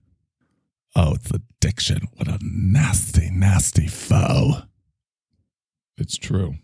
Oh, 0.95 1.13
it's 1.13 1.32
addiction. 1.32 2.08
What 2.15 2.28
a 2.28 2.39
nasty, 2.41 3.30
nasty 3.32 3.88
foe. 3.88 4.63
It's 5.97 6.17
true. 6.17 6.56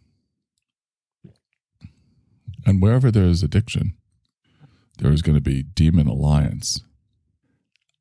And 2.66 2.82
wherever 2.82 3.12
there 3.12 3.24
is 3.24 3.44
addiction, 3.44 3.94
there 4.98 5.12
is 5.12 5.22
going 5.22 5.36
to 5.38 5.42
be 5.42 5.64
demon 5.64 6.08
alliance. 6.08 6.82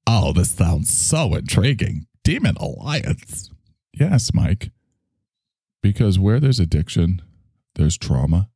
Oh, 0.07 0.33
this 0.33 0.51
sounds 0.51 0.91
so 0.91 1.35
intriguing. 1.35 2.07
Demon 2.27 2.57
alliance. 2.57 3.51
Yes, 3.93 4.35
Mike. 4.35 4.71
Because 5.81 6.19
where 6.19 6.41
there's 6.41 6.59
addiction, 6.59 7.23
there's 7.77 7.97
trauma. 7.97 8.49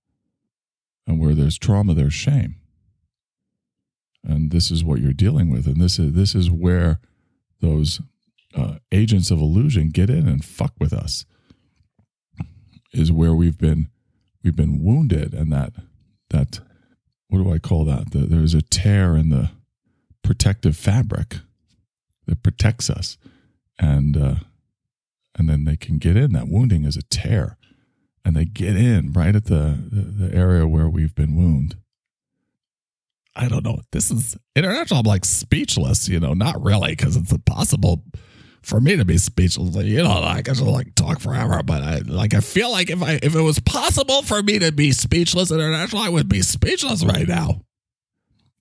And 1.07 1.21
where 1.21 1.35
there's 1.35 1.57
trauma, 1.57 1.95
there's 1.95 2.13
shame. 2.13 2.57
And 4.25 4.51
this 4.51 4.73
is 4.73 4.83
what 4.85 5.01
you're 5.01 5.13
dealing 5.13 5.51
with. 5.51 5.67
And 5.67 5.81
this 5.81 5.99
is 5.99 6.15
this 6.15 6.35
is 6.35 6.51
where 6.51 7.01
those 7.61 8.01
uh, 8.57 8.77
agents 8.91 9.31
of 9.31 9.41
illusion 9.41 9.91
get 9.91 10.11
in 10.11 10.27
and 10.27 10.45
fuck 10.45 10.75
with 10.81 10.93
us. 10.93 11.25
is 12.93 13.13
where 13.13 13.35
we've 13.35 13.59
been 13.59 13.89
we've 14.43 14.57
been 14.57 14.83
wounded 14.83 15.33
and 15.33 15.53
that 15.53 15.75
that 16.31 16.61
what 17.29 17.39
do 17.39 17.53
I 17.53 17.59
call 17.59 17.85
that? 17.85 18.11
The, 18.11 18.19
there's 18.19 18.55
a 18.55 18.63
tear 18.63 19.17
in 19.17 19.31
the 19.31 19.51
protective 20.23 20.77
fabric 20.77 21.37
that 22.27 22.43
protects 22.43 22.91
us, 22.91 23.17
and 23.81 24.17
uh, 24.17 24.35
and 25.37 25.49
then 25.49 25.65
they 25.65 25.77
can 25.77 25.99
get 25.99 26.17
in. 26.17 26.33
That 26.33 26.49
wounding 26.49 26.85
is 26.85 26.97
a 26.97 27.03
tear, 27.03 27.57
and 28.25 28.37
they 28.37 28.45
get 28.45 28.77
in 28.77 29.13
right 29.13 29.35
at 29.35 29.47
the 29.47 29.79
the, 29.91 30.33
area 30.35 30.67
where 30.69 30.89
we've 30.89 31.15
been 31.15 31.35
wounded. 31.35 31.79
I 33.35 33.49
don't 33.49 33.65
know. 33.65 33.81
This 33.93 34.11
is 34.11 34.37
international. 34.55 35.01
I'm 35.01 35.07
like 35.07 35.25
speechless, 35.25 36.09
you 36.09 36.21
know, 36.21 36.35
not 36.35 36.63
really, 36.63 36.91
because 36.91 37.17
it's 37.17 37.33
impossible 37.33 38.05
for 38.63 38.81
me 38.81 38.97
to 38.97 39.05
be 39.05 39.17
speechless. 39.17 39.75
You 39.77 40.03
know, 40.03 40.11
I 40.11 40.43
just 40.43 40.61
like 40.61 40.95
talk 40.95 41.21
forever, 41.21 41.63
but 41.63 41.83
I 41.83 41.99
like 42.01 42.35
I 42.35 42.41
feel 42.41 42.71
like 42.71 42.91
if 42.91 43.03
I 43.03 43.19
if 43.23 43.35
it 43.35 43.41
was 43.41 43.59
possible 43.61 44.23
for 44.23 44.43
me 44.43 44.59
to 44.59 44.73
be 44.73 44.93
speechless 44.93 45.51
international, 45.51 46.03
I 46.03 46.11
would 46.11 46.29
be 46.29 46.43
speechless 46.43 47.03
right 47.03 47.27
now. 47.27 47.63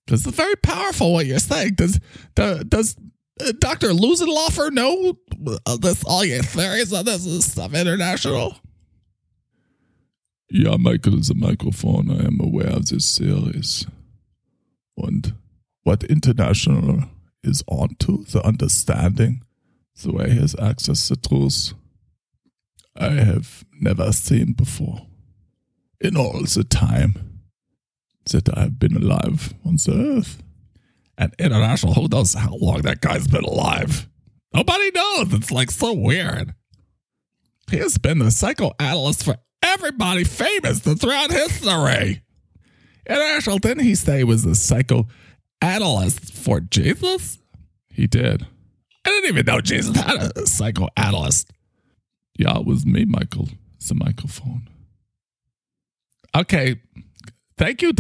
Because 0.06 0.26
it's 0.26 0.38
very 0.38 0.56
powerful 0.56 1.14
what 1.14 1.26
you're 1.26 1.40
saying. 1.40 1.76
Does 1.76 2.00
does, 2.36 2.96
Dr. 3.60 3.90
Lusenloffer 3.90 4.72
know 4.72 5.18
uh, 5.66 5.78
this 5.78 6.04
all 6.04 6.26
your 6.26 6.44
theories 6.44 6.94
on 6.94 7.06
this 7.06 7.46
stuff 7.46 7.74
international? 7.74 8.58
Yeah, 10.52 10.78
Michael 10.78 11.20
is 11.20 11.30
a 11.30 11.36
microphone. 11.36 12.10
I 12.10 12.26
am 12.26 12.40
aware 12.42 12.72
of 12.72 12.88
this 12.88 13.06
series. 13.06 13.86
And 14.98 15.36
what 15.84 16.04
international 16.04 17.04
is 17.44 17.64
onto 17.68 18.26
the 18.26 18.46
understanding 18.46 19.44
the 20.04 20.12
way 20.12 20.32
he 20.32 20.40
has 20.40 20.56
access 20.60 21.08
to 21.08 21.16
truth 21.16 21.74
I 22.96 23.12
have 23.12 23.64
never 23.80 24.12
seen 24.12 24.54
before 24.54 25.08
in 26.02 26.18
all 26.18 26.42
the 26.42 26.66
time 26.66 27.42
that 28.32 28.50
I 28.56 28.62
have 28.62 28.80
been 28.80 28.96
alive 28.96 29.54
on 29.66 29.76
the 29.76 30.18
earth. 30.18 30.44
And 31.20 31.36
international, 31.38 31.94
who 31.94 32.08
knows 32.08 32.34
how 32.34 32.56
long 32.56 32.82
that 32.84 33.02
guy's 33.02 33.28
been 33.28 33.44
alive? 33.44 34.08
Nobody 34.54 34.90
knows. 34.92 35.34
It's 35.34 35.52
like 35.52 35.70
so 35.70 35.94
weird. 35.94 36.56
He 37.70 37.78
has 37.78 37.98
been 37.98 38.20
the 38.20 38.32
psychoanalyst 38.32 39.26
for 39.26 39.36
everybody 39.62 40.24
famous 40.24 40.80
throughout 40.80 41.30
history. 41.30 42.24
International, 43.06 43.58
didn't 43.60 43.84
he 43.84 43.96
say 43.96 44.20
he 44.20 44.24
was 44.24 44.44
the 44.44 44.56
psychoanalyst 44.56 46.34
for 46.34 46.62
Jesus? 46.62 47.40
He 47.90 48.08
did. 48.08 48.48
I 49.06 49.10
didn't 49.10 49.30
even 49.30 49.46
know 49.46 49.60
Jesus 49.60 49.98
had 49.98 50.38
a 50.38 50.48
psychoanalyst. 50.48 51.52
Yeah, 52.38 52.60
it 52.60 52.66
was 52.66 52.86
me, 52.86 53.04
Michael. 53.04 53.50
It's 53.76 53.92
a 53.92 53.96
microphone. 53.96 54.70
Okay. 56.34 56.80
Thank 57.58 57.82
you, 57.82 57.92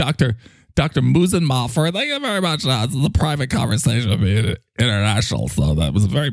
Dr. 0.80 1.02
Dr. 1.02 1.08
Musenmalfer. 1.08 1.92
Thank 1.92 2.08
you 2.08 2.20
very 2.22 2.40
much. 2.40 2.66
Uh, 2.66 2.86
this 2.86 2.96
is 2.96 3.06
a 3.06 3.10
private 3.10 3.50
conversation 3.50 4.12
with 4.12 4.22
me 4.22 4.56
international. 4.80 5.50
So 5.50 5.74
that 5.74 5.94
was 5.94 6.06
a 6.06 6.08
very 6.08 6.32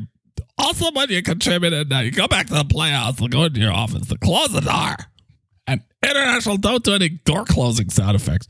awesome 0.57 0.93
when 0.93 1.09
you 1.09 1.21
contributed. 1.21 1.89
Now 1.89 1.99
you 1.99 2.11
go 2.11 2.29
back 2.29 2.47
to 2.47 2.53
the 2.53 2.63
playhouse 2.63 3.19
and 3.19 3.29
go 3.29 3.43
into 3.43 3.59
your 3.59 3.73
office 3.73 4.07
to 4.07 4.17
close 4.17 4.53
the 4.53 4.61
door. 4.61 4.95
And 5.67 5.81
international, 6.01 6.55
don't 6.55 6.81
do 6.81 6.93
any 6.93 7.09
door 7.09 7.43
closing 7.43 7.89
sound 7.89 8.15
effects. 8.15 8.47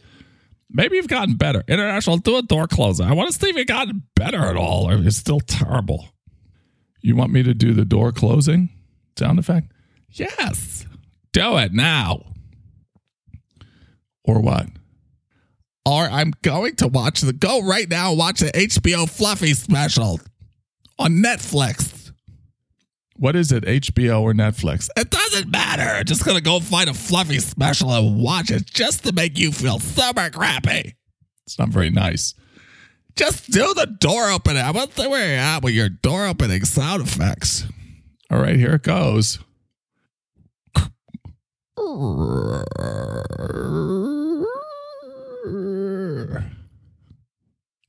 Maybe 0.70 0.98
you've 0.98 1.08
gotten 1.08 1.36
better. 1.36 1.64
International, 1.68 2.18
do 2.18 2.38
a 2.38 2.44
door 2.44 2.68
closer. 2.68 3.04
I 3.04 3.14
want 3.14 3.32
to 3.32 3.40
see 3.40 3.50
if 3.50 3.56
you've 3.56 3.66
gotten 3.66 4.04
better 4.16 4.46
at 4.46 4.56
all 4.56 4.88
or 4.88 4.98
you're 4.98 5.10
still 5.10 5.40
terrible. 5.40 6.10
You 7.02 7.16
want 7.16 7.32
me 7.32 7.42
to 7.42 7.56
do 7.56 7.74
the 7.74 7.86
door 7.86 8.12
closing 8.12 8.70
sound 9.18 9.40
effect? 9.40 9.72
Yes. 10.12 10.86
Do 11.32 11.58
it 11.58 11.74
now. 11.74 12.22
Or 14.24 14.40
what? 14.42 14.68
Or 15.88 16.04
I'm 16.04 16.34
going 16.42 16.76
to 16.78 16.88
watch 16.90 17.22
the 17.22 17.32
go 17.32 17.64
right 17.64 17.90
now 17.90 18.12
watch 18.12 18.42
the 18.42 18.52
HBO 18.52 19.10
Fluffy 19.10 19.54
special 19.54 20.20
on 21.00 21.24
Netflix. 21.24 22.12
What 23.16 23.38
is 23.38 23.54
it, 23.54 23.64
HBO 23.64 24.22
or 24.22 24.34
Netflix? 24.34 24.90
It 24.98 25.10
doesn't 25.10 25.50
matter. 25.50 26.04
Just 26.04 26.26
gonna 26.26 26.42
go 26.42 26.60
find 26.60 26.90
a 26.90 26.94
Fluffy 26.94 27.40
special 27.40 27.90
and 27.94 28.22
watch 28.22 28.52
it 28.52 28.66
just 28.66 29.06
to 29.06 29.14
make 29.14 29.40
you 29.40 29.54
feel 29.54 29.80
super 29.80 30.30
crappy. 30.30 30.96
It's 31.46 31.58
not 31.58 31.70
very 31.70 31.90
nice. 31.90 32.34
Just 33.16 33.50
do 33.50 33.74
the 33.74 33.86
door 33.86 34.30
opening. 34.30 34.64
I 34.64 34.72
want 34.72 34.94
to 34.94 35.04
see 35.04 35.08
where 35.08 35.26
you're 35.26 35.40
at 35.40 35.64
with 35.64 35.74
your 35.74 35.88
door 35.88 36.28
opening 36.28 36.66
sound 36.66 37.02
effects. 37.02 37.66
All 38.30 38.40
right, 38.40 38.58
here 38.58 38.76
it 38.76 38.84
goes. 38.84 39.40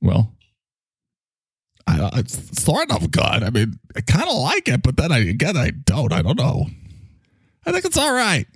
Well, 0.01 0.33
I, 1.87 2.09
it's 2.19 2.61
sort 2.63 2.91
of 2.91 3.11
good. 3.11 3.23
I 3.23 3.49
mean, 3.49 3.79
I 3.95 4.01
kind 4.01 4.27
of 4.27 4.35
like 4.35 4.67
it, 4.67 4.81
but 4.83 4.97
then 4.97 5.11
I, 5.11 5.19
again, 5.19 5.57
I 5.57 5.71
don't. 5.71 6.13
I 6.13 6.21
don't 6.21 6.37
know. 6.37 6.67
I 7.65 7.71
think 7.71 7.85
it's 7.85 7.97
all 7.97 8.13
right. 8.13 8.47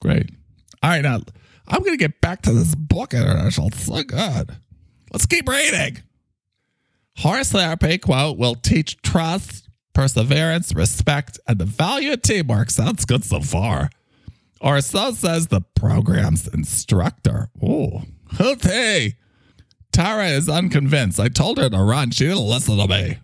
Great. 0.00 0.30
All 0.82 0.90
right, 0.90 1.02
now 1.02 1.20
I'm 1.66 1.82
to 1.82 1.96
get 1.96 2.20
back 2.20 2.42
to 2.42 2.52
this 2.52 2.74
book 2.74 3.14
international. 3.14 3.68
It's 3.68 3.84
so 3.84 4.02
good. 4.02 4.56
Let's 5.12 5.26
keep 5.26 5.48
reading. 5.48 6.02
Horse 7.18 7.52
therapy, 7.52 7.98
quote, 7.98 8.36
will 8.36 8.54
teach 8.54 9.00
trust, 9.02 9.68
perseverance, 9.92 10.74
respect, 10.74 11.38
and 11.46 11.58
the 11.58 11.64
value 11.64 12.12
of 12.12 12.22
teamwork. 12.22 12.70
Sounds 12.70 13.04
good 13.04 13.24
so 13.24 13.40
far. 13.40 13.90
Or 14.64 14.80
so 14.80 15.12
says 15.12 15.48
the 15.48 15.60
program's 15.60 16.48
instructor. 16.48 17.48
Oh, 17.62 18.04
okay. 18.40 19.14
Tara 19.92 20.28
is 20.28 20.48
unconvinced. 20.48 21.20
I 21.20 21.28
told 21.28 21.58
her 21.58 21.68
to 21.68 21.78
run. 21.78 22.10
She 22.10 22.24
didn't 22.24 22.48
listen 22.48 22.78
to 22.78 22.88
me. 22.88 23.18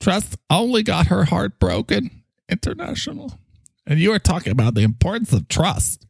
Trust 0.00 0.36
only 0.50 0.82
got 0.82 1.06
her 1.06 1.26
heart 1.26 1.60
broken. 1.60 2.24
International. 2.48 3.38
And 3.86 4.00
you 4.00 4.12
are 4.12 4.18
talking 4.18 4.50
about 4.50 4.74
the 4.74 4.82
importance 4.82 5.32
of 5.32 5.46
trust 5.46 6.06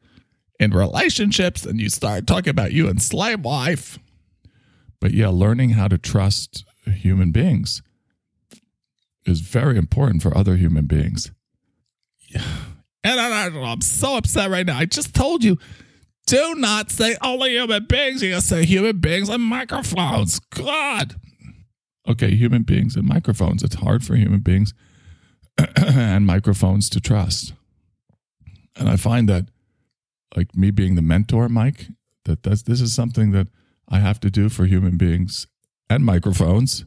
in 0.59 0.71
relationships, 0.71 1.66
and 1.66 1.79
you 1.79 1.90
start 1.90 2.27
talking 2.27 2.51
about 2.51 2.73
you 2.73 2.88
and 2.88 3.03
slave 3.03 3.40
wife. 3.40 3.99
But 4.99 5.12
yeah, 5.12 5.29
learning 5.29 5.71
how 5.71 5.88
to 5.88 5.99
trust 5.99 6.64
human 6.87 7.33
beings 7.33 7.83
is 9.27 9.40
very 9.40 9.77
important 9.77 10.23
for 10.23 10.35
other 10.37 10.57
human 10.57 10.87
beings. 10.87 11.33
And 13.05 13.21
I, 13.21 13.47
I'm 13.47 13.81
so 13.81 14.17
upset 14.17 14.51
right 14.51 14.67
now. 14.67 14.79
I 14.79 14.85
just 14.85 15.15
told 15.15 15.43
you 15.43 15.59
do 16.27 16.55
not 16.55 16.91
say 16.91 17.17
only 17.21 17.51
human 17.51 17.85
beings. 17.87 18.23
You 18.23 18.41
say 18.41 18.65
human 18.65 18.99
beings 18.99 19.29
and 19.29 19.43
microphones. 19.43 20.38
God. 20.38 21.17
Okay, 22.09 22.35
human 22.35 22.62
beings 22.62 22.97
and 22.97 23.07
microphones. 23.07 23.62
It's 23.62 23.77
hard 23.77 24.05
for 24.05 24.15
human 24.15 24.41
beings 24.41 24.73
and 25.77 26.27
microphones 26.27 26.88
to 26.91 27.01
trust. 27.01 27.53
And 28.77 28.88
I 28.88 28.97
find 28.97 29.29
that, 29.29 29.49
like 30.37 30.57
me 30.57 30.71
being 30.71 30.95
the 30.95 31.03
mentor, 31.03 31.49
Mike, 31.49 31.88
that 32.25 32.43
that's, 32.43 32.62
this 32.62 32.81
is 32.81 32.95
something 32.95 33.33
that 33.33 33.49
I 33.88 33.99
have 33.99 34.21
to 34.21 34.31
do 34.31 34.49
for 34.49 34.65
human 34.65 34.97
beings 34.97 35.47
and 35.91 36.05
microphones 36.05 36.87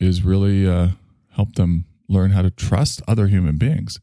is 0.00 0.24
really 0.24 0.66
uh, 0.66 0.88
help 1.30 1.54
them 1.54 1.84
learn 2.08 2.32
how 2.32 2.42
to 2.42 2.50
trust 2.50 3.00
other 3.06 3.28
human 3.28 3.56
beings. 3.56 4.00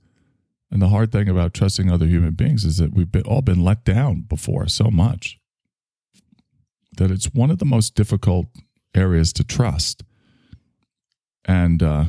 And 0.71 0.82
the 0.82 0.89
hard 0.89 1.12
thing 1.12 1.27
about 1.27 1.53
trusting 1.53 1.89
other 1.89 2.05
human 2.05 2.34
beings 2.34 2.63
is 2.63 2.77
that 2.77 2.93
we've 2.93 3.12
been, 3.12 3.23
all 3.23 3.41
been 3.41 3.63
let 3.63 3.84
down 3.84 4.21
before 4.21 4.67
so 4.67 4.91
much 4.91 5.39
that 6.97 7.12
it's 7.12 7.34
one 7.34 7.49
of 7.49 7.60
the 7.60 7.65
most 7.65 7.95
difficult 7.95 8.47
areas 8.93 9.34
to 9.34 9.43
trust. 9.43 10.03
And 11.45 11.82
uh, 11.82 12.05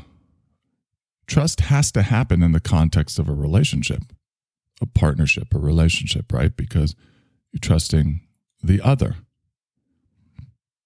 trust 1.27 1.61
has 1.63 1.91
to 1.93 2.03
happen 2.03 2.43
in 2.43 2.53
the 2.53 2.61
context 2.61 3.19
of 3.19 3.29
a 3.29 3.33
relationship, 3.35 4.03
a 4.81 4.87
partnership, 4.87 5.55
a 5.55 5.59
relationship, 5.59 6.33
right? 6.33 6.55
Because 6.55 6.95
you're 7.53 7.61
trusting 7.61 8.21
the 8.63 8.81
other. 8.83 9.17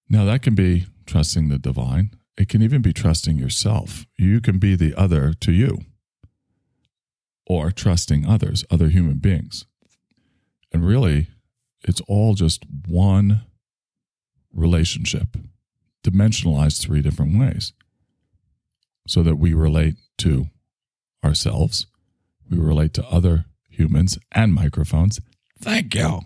Now, 0.09 0.23
that 0.25 0.43
can 0.43 0.55
be 0.55 0.85
trusting 1.05 1.49
the 1.49 1.57
divine, 1.57 2.11
it 2.37 2.47
can 2.47 2.61
even 2.61 2.81
be 2.81 2.93
trusting 2.93 3.37
yourself. 3.37 4.05
You 4.17 4.39
can 4.39 4.59
be 4.59 4.75
the 4.75 4.93
other 4.95 5.33
to 5.41 5.51
you 5.51 5.79
or 7.47 7.71
trusting 7.71 8.25
others, 8.25 8.63
other 8.69 8.89
human 8.89 9.17
beings. 9.17 9.65
And 10.71 10.85
really, 10.85 11.27
it's 11.83 12.01
all 12.07 12.33
just 12.33 12.65
one 12.87 13.43
relationship, 14.53 15.37
dimensionalized 16.03 16.81
three 16.81 17.01
different 17.01 17.37
ways, 17.39 17.73
so 19.07 19.21
that 19.23 19.35
we 19.35 19.53
relate 19.53 19.95
to 20.17 20.47
ourselves, 21.23 21.87
we 22.49 22.57
relate 22.57 22.93
to 22.93 23.05
other 23.07 23.45
humans 23.69 24.17
and 24.31 24.53
microphones. 24.53 25.19
Thank 25.59 25.95
you. 25.95 26.21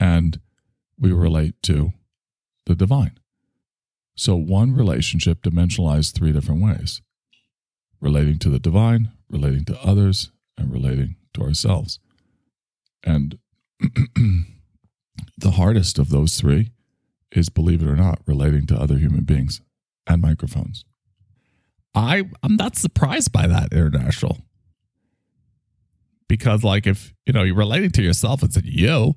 And 0.00 0.40
we 0.98 1.12
relate 1.12 1.54
to 1.64 1.92
the 2.66 2.74
divine. 2.74 3.18
So, 4.14 4.34
one 4.34 4.74
relationship 4.74 5.42
dimensionalized 5.42 6.14
three 6.14 6.32
different 6.32 6.62
ways 6.62 7.02
relating 8.00 8.38
to 8.40 8.48
the 8.48 8.58
divine, 8.58 9.12
relating 9.28 9.64
to 9.66 9.80
others, 9.80 10.30
and 10.58 10.72
relating 10.72 11.16
to 11.34 11.42
ourselves. 11.42 11.98
And 13.04 13.38
the 15.38 15.52
hardest 15.52 15.98
of 15.98 16.10
those 16.10 16.38
three 16.38 16.72
is, 17.32 17.48
believe 17.48 17.82
it 17.82 17.88
or 17.88 17.96
not, 17.96 18.20
relating 18.26 18.66
to 18.66 18.80
other 18.80 18.98
human 18.98 19.24
beings 19.24 19.60
and 20.06 20.20
microphones. 20.20 20.84
I 21.94 22.24
I'm 22.42 22.56
not 22.56 22.76
surprised 22.76 23.32
by 23.32 23.46
that 23.46 23.72
international. 23.72 24.38
Because 26.28 26.62
like 26.62 26.86
if 26.86 27.14
you 27.26 27.32
know 27.32 27.42
you're 27.42 27.56
relating 27.56 27.90
to 27.92 28.02
yourself, 28.02 28.42
it's 28.42 28.56
a 28.56 28.62
you. 28.64 29.14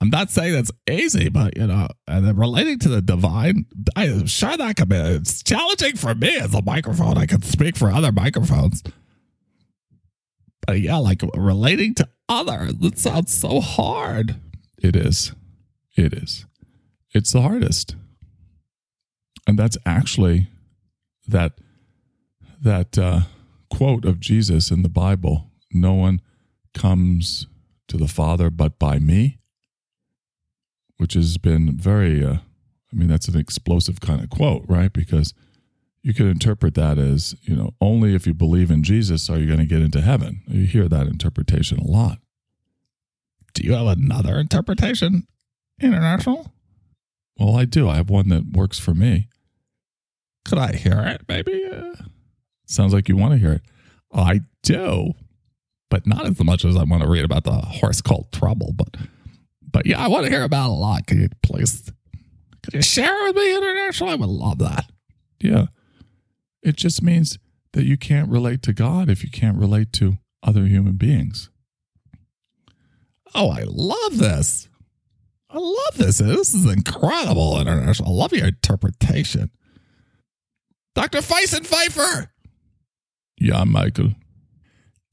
I'm 0.00 0.10
not 0.10 0.30
saying 0.30 0.52
that's 0.52 0.70
easy, 0.88 1.28
but 1.28 1.56
you 1.56 1.66
know, 1.66 1.88
and 2.06 2.24
then 2.24 2.36
relating 2.36 2.78
to 2.80 2.88
the 2.88 3.02
divine, 3.02 3.66
I 3.96 4.24
sure 4.26 4.56
that 4.56 4.76
can 4.76 4.88
be 4.88 4.96
it's 4.96 5.42
challenging 5.42 5.96
for 5.96 6.14
me 6.14 6.36
as 6.38 6.54
a 6.54 6.62
microphone. 6.62 7.18
I 7.18 7.26
can 7.26 7.42
speak 7.42 7.76
for 7.76 7.90
other 7.90 8.12
microphones. 8.12 8.82
But 10.66 10.80
yeah, 10.80 10.96
like 10.96 11.22
relating 11.34 11.94
to 11.94 12.08
others, 12.28 12.74
that 12.74 12.98
sounds 12.98 13.32
so 13.32 13.60
hard. 13.60 14.36
It 14.82 14.94
is. 14.94 15.32
It 15.96 16.12
is. 16.12 16.46
It's 17.14 17.32
the 17.32 17.42
hardest. 17.42 17.96
And 19.46 19.58
that's 19.58 19.78
actually 19.86 20.48
that 21.26 21.54
that 22.60 22.98
uh, 22.98 23.20
quote 23.70 24.04
of 24.04 24.20
Jesus 24.20 24.70
in 24.70 24.82
the 24.82 24.88
Bible, 24.88 25.50
no 25.72 25.94
one 25.94 26.20
comes 26.74 27.46
to 27.88 27.96
the 27.96 28.08
Father 28.08 28.50
but 28.50 28.78
by 28.78 28.98
me, 28.98 29.38
which 30.98 31.14
has 31.14 31.38
been 31.38 31.78
very 31.78 32.24
uh, 32.24 32.38
I 32.92 32.96
mean 32.96 33.08
that's 33.08 33.28
an 33.28 33.38
explosive 33.38 34.00
kind 34.00 34.22
of 34.22 34.30
quote, 34.30 34.64
right? 34.68 34.92
Because 34.92 35.34
you 36.02 36.14
could 36.14 36.26
interpret 36.26 36.74
that 36.74 36.98
as, 36.98 37.34
you 37.42 37.56
know, 37.56 37.70
only 37.80 38.14
if 38.14 38.26
you 38.26 38.34
believe 38.34 38.70
in 38.70 38.82
Jesus 38.82 39.28
are 39.28 39.38
you 39.38 39.46
going 39.46 39.58
to 39.58 39.66
get 39.66 39.82
into 39.82 40.00
heaven. 40.00 40.42
You 40.46 40.64
hear 40.66 40.88
that 40.88 41.06
interpretation 41.06 41.78
a 41.78 41.86
lot. 41.86 42.18
Do 43.54 43.64
you 43.64 43.74
have 43.74 43.86
another 43.86 44.38
interpretation, 44.38 45.26
international? 45.80 46.52
Well, 47.38 47.56
I 47.56 47.64
do. 47.64 47.88
I 47.88 47.96
have 47.96 48.10
one 48.10 48.28
that 48.28 48.52
works 48.52 48.78
for 48.78 48.94
me. 48.94 49.28
Could 50.44 50.58
I 50.58 50.74
hear 50.74 51.00
it? 51.06 51.22
Maybe. 51.28 51.64
Uh, 51.64 51.94
Sounds 52.66 52.92
like 52.94 53.08
you 53.08 53.16
want 53.16 53.32
to 53.32 53.38
hear 53.38 53.52
it. 53.52 53.62
I 54.12 54.40
do, 54.62 55.12
but 55.90 56.06
not 56.06 56.26
as 56.26 56.42
much 56.42 56.64
as 56.64 56.76
I 56.76 56.84
want 56.84 57.02
to 57.02 57.08
read 57.08 57.24
about 57.24 57.44
the 57.44 57.52
horse 57.52 58.00
called 58.00 58.32
Trouble. 58.32 58.72
But, 58.74 58.96
but 59.70 59.86
yeah, 59.86 60.02
I 60.02 60.08
want 60.08 60.24
to 60.24 60.30
hear 60.30 60.44
about 60.44 60.70
it 60.70 60.72
a 60.72 60.74
lot. 60.74 61.06
Can 61.06 61.20
you 61.20 61.28
please, 61.42 61.90
could 62.62 62.74
you 62.74 62.82
share 62.82 63.26
it 63.26 63.34
with 63.34 63.36
me, 63.36 63.56
international? 63.56 64.10
I 64.10 64.14
would 64.14 64.28
love 64.28 64.58
that. 64.58 64.90
Yeah. 65.40 65.66
It 66.62 66.76
just 66.76 67.02
means 67.02 67.38
that 67.72 67.84
you 67.84 67.96
can't 67.96 68.28
relate 68.28 68.62
to 68.62 68.72
God 68.72 69.08
if 69.08 69.22
you 69.22 69.30
can't 69.30 69.58
relate 69.58 69.92
to 69.94 70.18
other 70.42 70.64
human 70.66 70.94
beings. 70.94 71.50
Oh, 73.34 73.50
I 73.50 73.64
love 73.66 74.18
this. 74.18 74.68
I 75.50 75.58
love 75.58 75.96
this. 75.96 76.18
This 76.18 76.54
is 76.54 76.66
incredible, 76.70 77.60
international. 77.60 78.10
I 78.10 78.12
love 78.22 78.32
your 78.32 78.48
interpretation. 78.48 79.50
Dr. 80.94 81.18
Feisen 81.18 81.64
Pfeiffer, 81.64 82.30
Yeah, 83.38 83.64
Michael. 83.64 84.14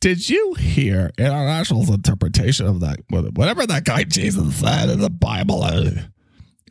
did 0.01 0.27
you 0.29 0.55
hear 0.55 1.11
International's 1.17 1.89
interpretation 1.89 2.65
of 2.65 2.79
that, 2.79 2.99
whatever 3.09 3.67
that 3.67 3.85
guy 3.85 4.03
Jesus 4.03 4.55
said 4.55 4.89
in 4.89 4.99
the 4.99 5.09
Bible 5.11 5.63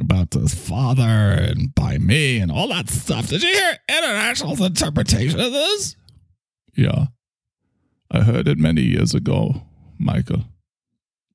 about 0.00 0.32
his 0.32 0.54
father 0.54 1.02
and 1.02 1.74
by 1.74 1.98
me 1.98 2.38
and 2.38 2.50
all 2.50 2.68
that 2.68 2.88
stuff? 2.88 3.28
Did 3.28 3.42
you 3.42 3.52
hear 3.52 3.78
International's 3.88 4.60
interpretation 4.60 5.40
of 5.40 5.52
this? 5.52 5.96
Yeah. 6.76 7.06
I 8.10 8.20
heard 8.20 8.48
it 8.48 8.58
many 8.58 8.82
years 8.82 9.14
ago, 9.14 9.62
Michael. 9.98 10.44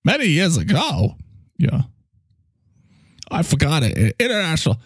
Many 0.06 0.28
years 0.28 0.58
ago. 0.58 1.16
Yeah. 1.58 1.84
I 3.32 3.44
forgot 3.44 3.84
it. 3.84 4.16
International. 4.20 4.78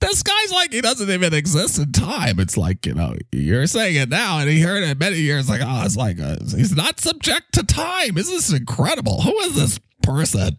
This 0.00 0.22
guy's 0.22 0.52
like 0.52 0.72
he 0.72 0.80
doesn't 0.80 1.10
even 1.10 1.34
exist 1.34 1.78
in 1.78 1.92
time. 1.92 2.40
It's 2.40 2.56
like 2.56 2.86
you 2.86 2.94
know 2.94 3.14
you're 3.32 3.66
saying 3.66 3.96
it 3.96 4.08
now, 4.08 4.38
and 4.38 4.48
he 4.48 4.60
heard 4.62 4.82
it 4.82 4.98
many 4.98 5.18
years 5.18 5.50
like 5.50 5.60
oh, 5.62 5.82
it's 5.84 5.96
like 5.96 6.18
uh, 6.18 6.36
he's 6.40 6.74
not 6.74 7.00
subject 7.00 7.52
to 7.54 7.62
time. 7.62 8.16
Isn't 8.16 8.34
this 8.34 8.50
incredible? 8.50 9.20
Who 9.20 9.38
is 9.40 9.56
this 9.56 9.78
person 10.02 10.56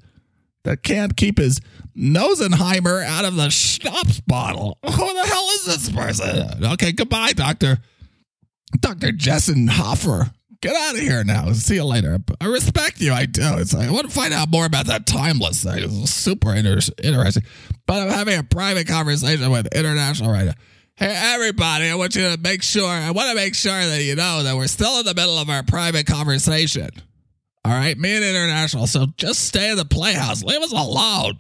that 0.64 0.84
can't 0.84 1.16
keep 1.16 1.38
his 1.38 1.60
Nosenheimer 1.96 3.04
out 3.04 3.26
of 3.26 3.36
the 3.36 3.50
schnapps 3.50 4.22
bottle? 4.22 4.78
Who 4.84 4.92
the 4.92 5.26
hell 5.28 5.48
is 5.56 5.66
this 5.66 5.90
person? 5.90 6.66
Okay, 6.74 6.92
goodbye, 6.92 7.34
Doctor 7.34 7.80
Doctor 8.80 9.12
Jessen 9.12 9.70
Hoffer. 9.70 10.32
Get 10.62 10.76
out 10.76 10.94
of 10.94 11.02
here 11.02 11.24
now. 11.24 11.52
See 11.54 11.76
you 11.76 11.84
later. 11.84 12.20
I 12.40 12.46
respect 12.46 13.02
you. 13.02 13.12
I 13.12 13.26
do. 13.26 13.58
It's 13.58 13.74
like, 13.74 13.88
I 13.88 13.92
want 13.92 14.08
to 14.08 14.14
find 14.14 14.32
out 14.32 14.50
more 14.50 14.66
about 14.66 14.86
that 14.86 15.08
timeless 15.08 15.64
thing. 15.64 15.80
It's 15.84 16.12
super 16.12 16.54
inter- 16.54 16.80
interesting. 17.04 17.44
But 17.88 18.04
I'm 18.04 18.10
having 18.10 18.38
a 18.38 18.44
private 18.44 18.88
conversation 18.88 19.50
with 19.50 19.68
International 19.76 20.32
now. 20.32 20.54
Hey, 20.96 21.20
everybody, 21.34 21.90
I 21.90 21.96
want 21.96 22.16
you 22.16 22.30
to 22.30 22.38
make 22.40 22.62
sure, 22.62 22.88
I 22.88 23.10
want 23.10 23.30
to 23.30 23.36
make 23.36 23.56
sure 23.56 23.72
that 23.74 24.04
you 24.04 24.14
know 24.16 24.44
that 24.44 24.56
we're 24.56 24.68
still 24.68 25.00
in 25.00 25.06
the 25.06 25.16
middle 25.16 25.40
of 25.40 25.50
our 25.50 25.64
private 25.64 26.06
conversation. 26.06 26.92
All 27.64 27.72
right, 27.72 27.98
me 27.98 28.16
and 28.16 28.24
International. 28.24 28.88
So 28.88 29.08
just 29.18 29.46
stay 29.46 29.70
in 29.70 29.78
the 29.78 29.86
playhouse. 29.86 30.44
Leave 30.44 30.62
us 30.62 30.72
alone. 30.72 31.38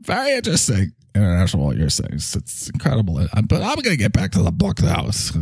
Very 0.00 0.32
interesting, 0.32 0.92
International, 1.14 1.66
what 1.66 1.76
you're 1.76 1.88
saying. 1.88 2.14
It's, 2.14 2.34
it's 2.34 2.68
incredible. 2.68 3.18
Uh, 3.18 3.42
but 3.42 3.62
I'm 3.62 3.76
to 3.76 3.96
get 3.96 4.12
back 4.12 4.32
to 4.32 4.42
the 4.42 4.50
book. 4.50 4.78
It's, 4.80 5.36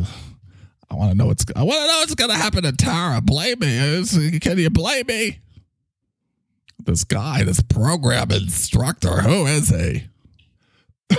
I 0.90 0.94
want 0.94 1.12
to 1.12 1.16
know 1.16 1.26
what's. 1.26 1.46
I 1.56 1.62
want 1.62 1.80
to 1.80 1.86
know 1.86 1.98
what's 2.00 2.14
to 2.14 2.36
happen 2.36 2.64
to 2.64 2.72
Tara. 2.72 3.22
Blame 3.22 3.60
me. 3.60 4.38
Can 4.40 4.58
you 4.58 4.68
blame 4.68 5.06
me? 5.06 5.40
This 6.84 7.04
guy, 7.04 7.44
this 7.44 7.62
program 7.62 8.30
instructor, 8.30 9.22
who 9.22 9.46
is 9.46 9.68
he? 9.68 10.04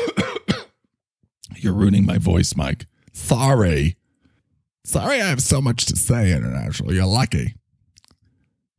You're 1.55 1.73
ruining 1.73 2.05
my 2.05 2.17
voice, 2.17 2.55
Mike. 2.55 2.85
Sorry. 3.13 3.95
Sorry, 4.91 5.21
I 5.21 5.27
have 5.27 5.41
so 5.41 5.61
much 5.61 5.85
to 5.85 5.95
say, 5.95 6.35
International. 6.35 6.93
You're 6.93 7.05
lucky. 7.05 7.55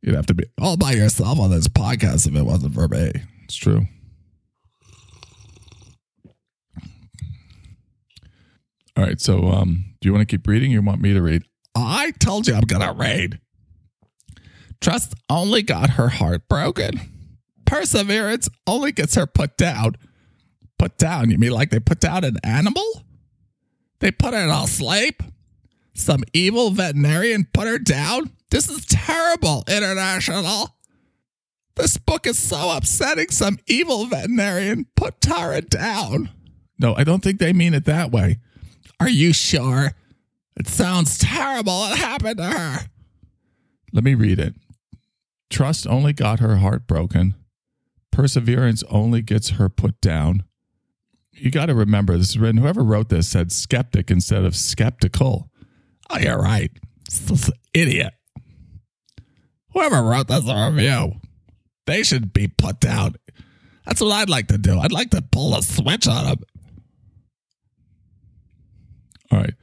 You'd 0.03 0.13
have 0.13 0.27
to 0.27 0.35
be 0.35 0.43
all 0.61 0.77
by 0.77 0.91
yourself 0.91 1.39
on 1.39 1.49
this 1.49 1.67
podcast 1.67 2.27
if 2.27 2.35
it 2.35 2.43
wasn't 2.43 2.75
for 2.75 2.87
me. 2.87 3.13
It's 3.45 3.55
true. 3.55 3.87
All 8.95 9.03
right. 9.03 9.19
So, 9.19 9.47
um, 9.47 9.85
do 10.01 10.07
you 10.07 10.13
want 10.13 10.21
to 10.21 10.31
keep 10.31 10.45
reading? 10.45 10.69
Or 10.69 10.73
you 10.75 10.81
want 10.83 11.01
me 11.01 11.13
to 11.13 11.21
read? 11.23 11.45
I 11.73 12.11
told 12.19 12.47
you 12.47 12.53
I'm 12.53 12.61
gonna 12.61 12.93
read. 12.93 13.39
Trust 14.81 15.15
only 15.31 15.63
got 15.63 15.91
her 15.91 16.09
heart 16.09 16.47
broken. 16.47 16.99
Perseverance 17.65 18.49
only 18.67 18.91
gets 18.91 19.15
her 19.15 19.25
put 19.25 19.57
down. 19.57 19.95
Put 20.77 20.99
down? 20.99 21.31
You 21.31 21.39
mean 21.39 21.53
like 21.53 21.71
they 21.71 21.79
put 21.79 21.99
down 21.99 22.23
an 22.23 22.37
animal? 22.43 23.03
They 23.99 24.11
put 24.11 24.35
her 24.35 24.43
in 24.43 24.51
a 24.51 24.67
sleep? 24.67 25.23
Some 25.93 26.23
evil 26.33 26.71
veterinarian 26.71 27.47
put 27.53 27.67
her 27.67 27.77
down? 27.77 28.31
This 28.49 28.69
is 28.69 28.85
terrible, 28.85 29.63
International. 29.67 30.75
This 31.75 31.97
book 31.97 32.27
is 32.27 32.37
so 32.37 32.75
upsetting. 32.75 33.29
Some 33.29 33.57
evil 33.67 34.05
veterinarian 34.05 34.85
put 34.95 35.21
Tara 35.21 35.61
down. 35.61 36.29
No, 36.79 36.95
I 36.95 37.03
don't 37.03 37.23
think 37.23 37.39
they 37.39 37.53
mean 37.53 37.73
it 37.73 37.85
that 37.85 38.11
way. 38.11 38.39
Are 38.99 39.09
you 39.09 39.33
sure? 39.33 39.91
It 40.55 40.67
sounds 40.67 41.17
terrible. 41.17 41.85
It 41.85 41.97
happened 41.97 42.37
to 42.37 42.45
her? 42.45 42.79
Let 43.91 44.03
me 44.03 44.13
read 44.13 44.39
it. 44.39 44.55
Trust 45.49 45.87
only 45.87 46.13
got 46.13 46.39
her 46.39 46.57
heart 46.57 46.87
broken. 46.87 47.35
Perseverance 48.11 48.83
only 48.89 49.21
gets 49.21 49.51
her 49.51 49.69
put 49.69 49.99
down. 50.01 50.43
You 51.31 51.49
got 51.49 51.67
to 51.67 51.75
remember, 51.75 52.17
this 52.17 52.29
is 52.29 52.39
written, 52.39 52.61
whoever 52.61 52.83
wrote 52.83 53.09
this 53.09 53.27
said 53.27 53.51
skeptic 53.51 54.11
instead 54.11 54.45
of 54.45 54.55
skeptical. 54.55 55.49
Oh, 56.13 56.19
you're 56.19 56.37
right. 56.37 56.71
This 57.09 57.49
idiot. 57.73 58.13
Whoever 59.71 60.03
wrote 60.03 60.27
this 60.27 60.45
review, 60.45 61.13
they 61.87 62.03
should 62.03 62.33
be 62.33 62.47
put 62.47 62.79
down. 62.79 63.15
That's 63.85 63.99
what 63.99 64.11
I'd 64.11 64.29
like 64.29 64.47
to 64.47 64.57
do. 64.57 64.79
I'd 64.79 64.91
like 64.91 65.09
to 65.11 65.21
pull 65.21 65.55
a 65.55 65.63
switch 65.63 66.07
on 66.07 66.25
them. 66.25 66.39
All 69.31 69.39
right. 69.39 69.53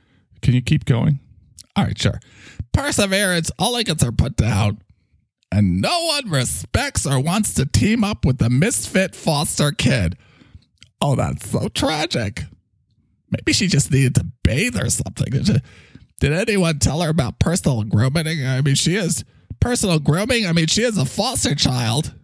Can 0.42 0.55
you 0.55 0.62
keep 0.62 0.84
going? 0.84 1.20
All 1.76 1.84
right, 1.84 1.96
sure. 1.96 2.18
Perseverance 2.72 3.53
only 3.59 3.84
gets 3.84 4.03
her 4.03 4.12
put 4.12 4.36
down. 4.36 4.80
And 5.53 5.80
no 5.80 6.07
one 6.07 6.30
respects 6.30 7.07
or 7.07 7.20
wants 7.20 7.55
to 7.55 7.66
team 7.66 8.03
up 8.03 8.24
with 8.24 8.38
the 8.38 8.51
misfit 8.51 9.14
foster 9.14 9.70
kid. 9.72 10.16
Oh, 11.01 11.14
that's 11.14 11.51
so 11.51 11.68
tragic. 11.68 12.42
Maybe 13.30 13.53
she 13.53 13.68
just 13.68 13.92
needed 13.92 14.16
to 14.16 14.26
bathe 14.42 14.80
or 14.80 14.90
something. 14.90 15.61
Did, 16.20 16.32
anyone 16.32 16.78
tell 16.78 17.00
her 17.00 17.08
about 17.08 17.38
personal 17.38 17.82
grooming? 17.82 18.46
I 18.46 18.60
mean, 18.60 18.76
she 18.76 18.94
is 18.94 19.24
personal 19.58 19.98
grooming. 19.98 20.46
I 20.46 20.52
mean, 20.52 20.66
she 20.66 20.82
is 20.82 20.96
a 20.96 21.04
foster 21.04 21.54
child. 21.54 22.14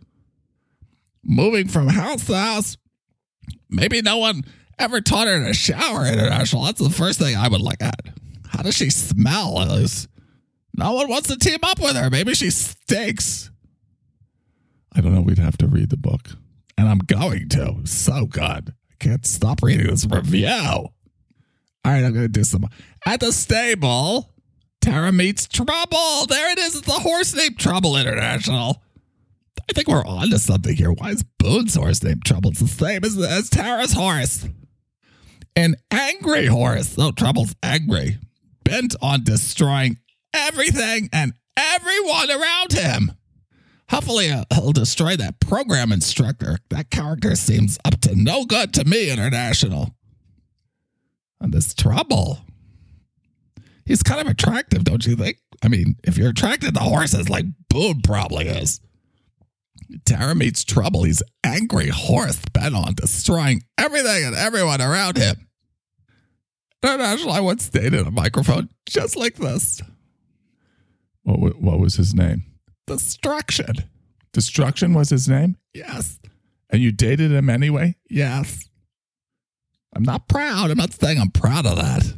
Moving 1.24 1.66
from 1.66 1.88
house 1.88 2.26
to 2.26 2.36
house. 2.36 2.76
Maybe 3.68 4.01
no 4.01 4.18
one 4.18 4.44
ever 4.78 5.01
taught 5.01 5.26
her 5.26 5.44
to 5.44 5.55
shower 5.55 6.07
international. 6.07 6.64
That's 6.64 6.80
the 6.80 6.90
first 6.90 7.18
thing 7.18 7.36
I 7.36 7.49
would 7.49 7.61
look 7.61 7.82
at. 7.82 8.01
How 8.49 8.62
does 8.62 8.76
she 8.76 8.90
smell? 8.90 9.55
No 10.74 10.92
one 10.92 11.09
wants 11.09 11.28
to 11.28 11.38
team 11.38 11.59
up 11.62 11.80
with 11.80 11.97
her. 11.97 12.11
Maybe 12.11 12.34
she 12.34 12.51
stinks. 12.51 13.51
I 14.94 15.01
don't 15.01 15.14
know. 15.14 15.22
We'd 15.22 15.38
have 15.38 15.59
to 15.59 15.66
read 15.66 15.90
the 15.90 15.97
book. 15.97 16.30
And 16.78 16.88
I'm 16.88 16.99
going 16.99 17.49
to. 17.51 17.80
So 17.84 18.26
good. 18.26 18.74
I 18.90 18.94
can't 19.01 19.26
stop 19.26 19.62
reading 19.62 19.86
this 19.86 20.07
review. 20.07 20.47
All 20.47 20.92
right, 21.84 22.05
I'm 22.05 22.12
going 22.12 22.26
to 22.26 22.28
do 22.28 22.44
some. 22.44 22.66
At 23.07 23.21
the 23.21 23.33
stable, 23.33 24.35
Tara 24.81 25.13
meets 25.13 25.47
Trouble. 25.47 26.27
There 26.27 26.51
it 26.51 26.59
is. 26.59 26.75
It's 26.75 26.87
the 26.87 26.93
horse 26.93 27.37
named 27.37 27.57
Trouble 27.57 27.97
International. 27.97 28.83
I 29.71 29.73
think 29.73 29.87
we're 29.87 30.05
on 30.05 30.31
to 30.31 30.41
something 30.41 30.75
here. 30.75 30.91
Why 30.91 31.11
is 31.11 31.25
Boone's 31.39 31.77
horse 31.77 32.03
named 32.03 32.25
Trouble? 32.25 32.51
It's 32.51 32.61
the 32.61 32.67
same 32.67 33.05
as, 33.05 33.17
as 33.17 33.49
Tara's 33.49 33.93
horse. 33.93 34.49
An 35.55 35.77
angry 35.93 36.47
horse. 36.47 36.97
Oh, 36.99 37.13
Trouble's 37.13 37.55
angry. 37.63 38.19
Bent 38.65 38.97
on 39.01 39.23
destroying 39.23 39.99
everything 40.35 41.09
and 41.13 41.33
everyone 41.57 42.31
around 42.33 42.73
him. 42.73 43.13
Hopefully, 43.89 44.33
uh, 44.33 44.45
he'll 44.53 44.73
destroy 44.73 45.15
that 45.17 45.39
program 45.39 45.93
instructor. 45.93 46.59
That 46.71 46.91
character 46.91 47.37
seems 47.37 47.79
up 47.85 48.01
to 48.01 48.17
no 48.17 48.45
good 48.45 48.75
to 48.75 48.85
me, 48.85 49.11
International. 49.11 49.95
And 51.41 51.55
this 51.55 51.73
trouble. 51.73 52.41
He's 53.87 54.03
kind 54.03 54.20
of 54.20 54.26
attractive, 54.26 54.84
don't 54.84 55.07
you 55.07 55.16
think? 55.16 55.39
I 55.62 55.68
mean, 55.68 55.97
if 56.05 56.18
you're 56.18 56.30
attracted 56.30 56.74
to 56.74 56.80
horses 56.80 57.30
like 57.30 57.47
Boone 57.70 58.03
probably 58.03 58.49
is. 58.49 58.80
Tara 60.05 60.34
meets 60.34 60.64
trouble. 60.64 61.05
He's 61.05 61.22
angry 61.45 61.89
horse 61.89 62.43
bent 62.53 62.74
on 62.74 62.95
destroying 62.95 63.62
everything 63.78 64.24
and 64.24 64.34
everyone 64.34 64.82
around 64.82 65.16
him. 65.16 65.49
International, 66.82 67.32
I 67.32 67.41
once 67.41 67.68
in 67.70 67.95
a 67.95 68.11
microphone 68.11 68.68
just 68.89 69.16
like 69.16 69.37
this. 69.37 69.80
What, 71.22 71.61
what 71.61 71.78
was 71.78 71.95
his 71.95 72.14
name? 72.14 72.45
Destruction. 72.87 73.74
Destruction 74.32 74.95
was 74.95 75.11
his 75.11 75.28
name? 75.28 75.57
Yes. 75.74 76.18
And 76.70 76.82
you 76.82 76.93
dated 76.93 77.32
him 77.32 77.49
anyway? 77.49 77.97
Yes. 78.11 78.68
I'm 79.95 80.03
not 80.03 80.28
proud. 80.28 80.70
I'm 80.70 80.76
not 80.76 80.93
saying 80.93 81.20
I'm 81.20 81.30
proud 81.30 81.66
of 81.66 81.76
that. 81.76 82.12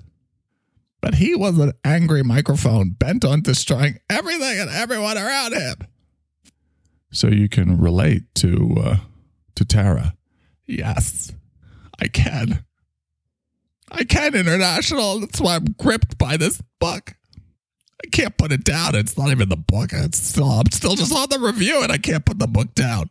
But 1.01 1.15
he 1.15 1.35
was 1.35 1.59
an 1.59 1.73
angry 1.85 2.23
microphone 2.23 2.91
bent 2.91 3.25
on 3.25 3.43
destroying 3.43 3.99
everything 4.11 4.59
and 4.59 4.69
everyone 4.71 5.17
around 5.17 5.55
him. 5.55 5.77
So 7.11 7.29
you 7.29 7.49
can 7.49 7.79
relate 7.79 8.23
to 8.37 8.77
uh, 8.81 8.97
to 9.55 9.65
Tara. 9.65 10.15
Yes, 10.67 11.33
I 12.01 12.09
can. 12.09 12.65
I 13.91 14.05
can, 14.05 14.35
International. 14.35 15.21
That's 15.21 15.41
why 15.41 15.57
I'm 15.57 15.75
gripped 15.79 16.19
by 16.19 16.37
this 16.37 16.61
book. 16.79 17.15
I 18.05 18.09
can't 18.09 18.37
put 18.37 18.53
it 18.53 18.65
down. 18.65 18.95
It's 18.95 19.17
not 19.17 19.31
even 19.31 19.49
the 19.49 19.57
book. 19.57 19.91
It's 19.93 20.19
still 20.19 20.49
I'm 20.49 20.71
still 20.71 20.95
just 20.95 21.13
on 21.13 21.29
the 21.31 21.39
review 21.39 21.83
and 21.83 21.91
I 21.91 21.99
can't 21.99 22.25
put 22.25 22.39
the 22.39 22.47
book 22.47 22.75
down. 22.75 23.11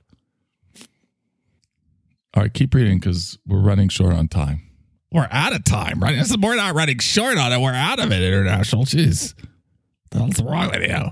All 2.33 2.43
right, 2.43 2.53
keep 2.53 2.73
reading 2.75 2.99
because 2.99 3.39
we're 3.47 3.61
running 3.61 3.89
short 3.89 4.13
on 4.13 4.27
time. 4.27 4.66
We're 5.11 5.27
out 5.31 5.53
of 5.55 5.63
time, 5.63 5.99
right? 5.99 6.15
This 6.17 6.29
is- 6.31 6.37
We're 6.37 6.55
not 6.55 6.75
running 6.75 6.99
short 6.99 7.37
on 7.37 7.51
it. 7.53 7.59
We're 7.61 7.73
out 7.73 7.99
of 7.99 8.11
it, 8.11 8.21
International. 8.21 8.83
Jeez. 8.85 9.33
Hell's 10.11 10.41
wrong 10.41 10.69
with 10.71 10.89
you? 10.89 11.11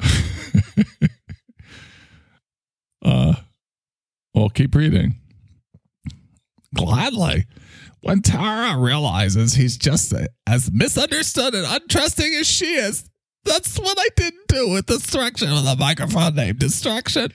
Uh, 3.02 3.32
well, 4.34 4.50
keep 4.50 4.74
reading. 4.74 5.14
Gladly. 6.74 7.46
When 8.02 8.20
Tara 8.22 8.78
realizes 8.78 9.54
he's 9.54 9.76
just 9.78 10.12
as 10.46 10.70
misunderstood 10.70 11.54
and 11.54 11.66
untrusting 11.66 12.38
as 12.38 12.46
she 12.46 12.74
is, 12.74 13.04
that's 13.44 13.78
what 13.78 13.96
I 13.98 14.08
didn't 14.16 14.48
do 14.48 14.68
with 14.70 14.84
Destruction 14.86 15.50
with 15.50 15.64
the 15.64 15.76
microphone 15.76 16.34
named 16.34 16.58
Destruction. 16.58 17.32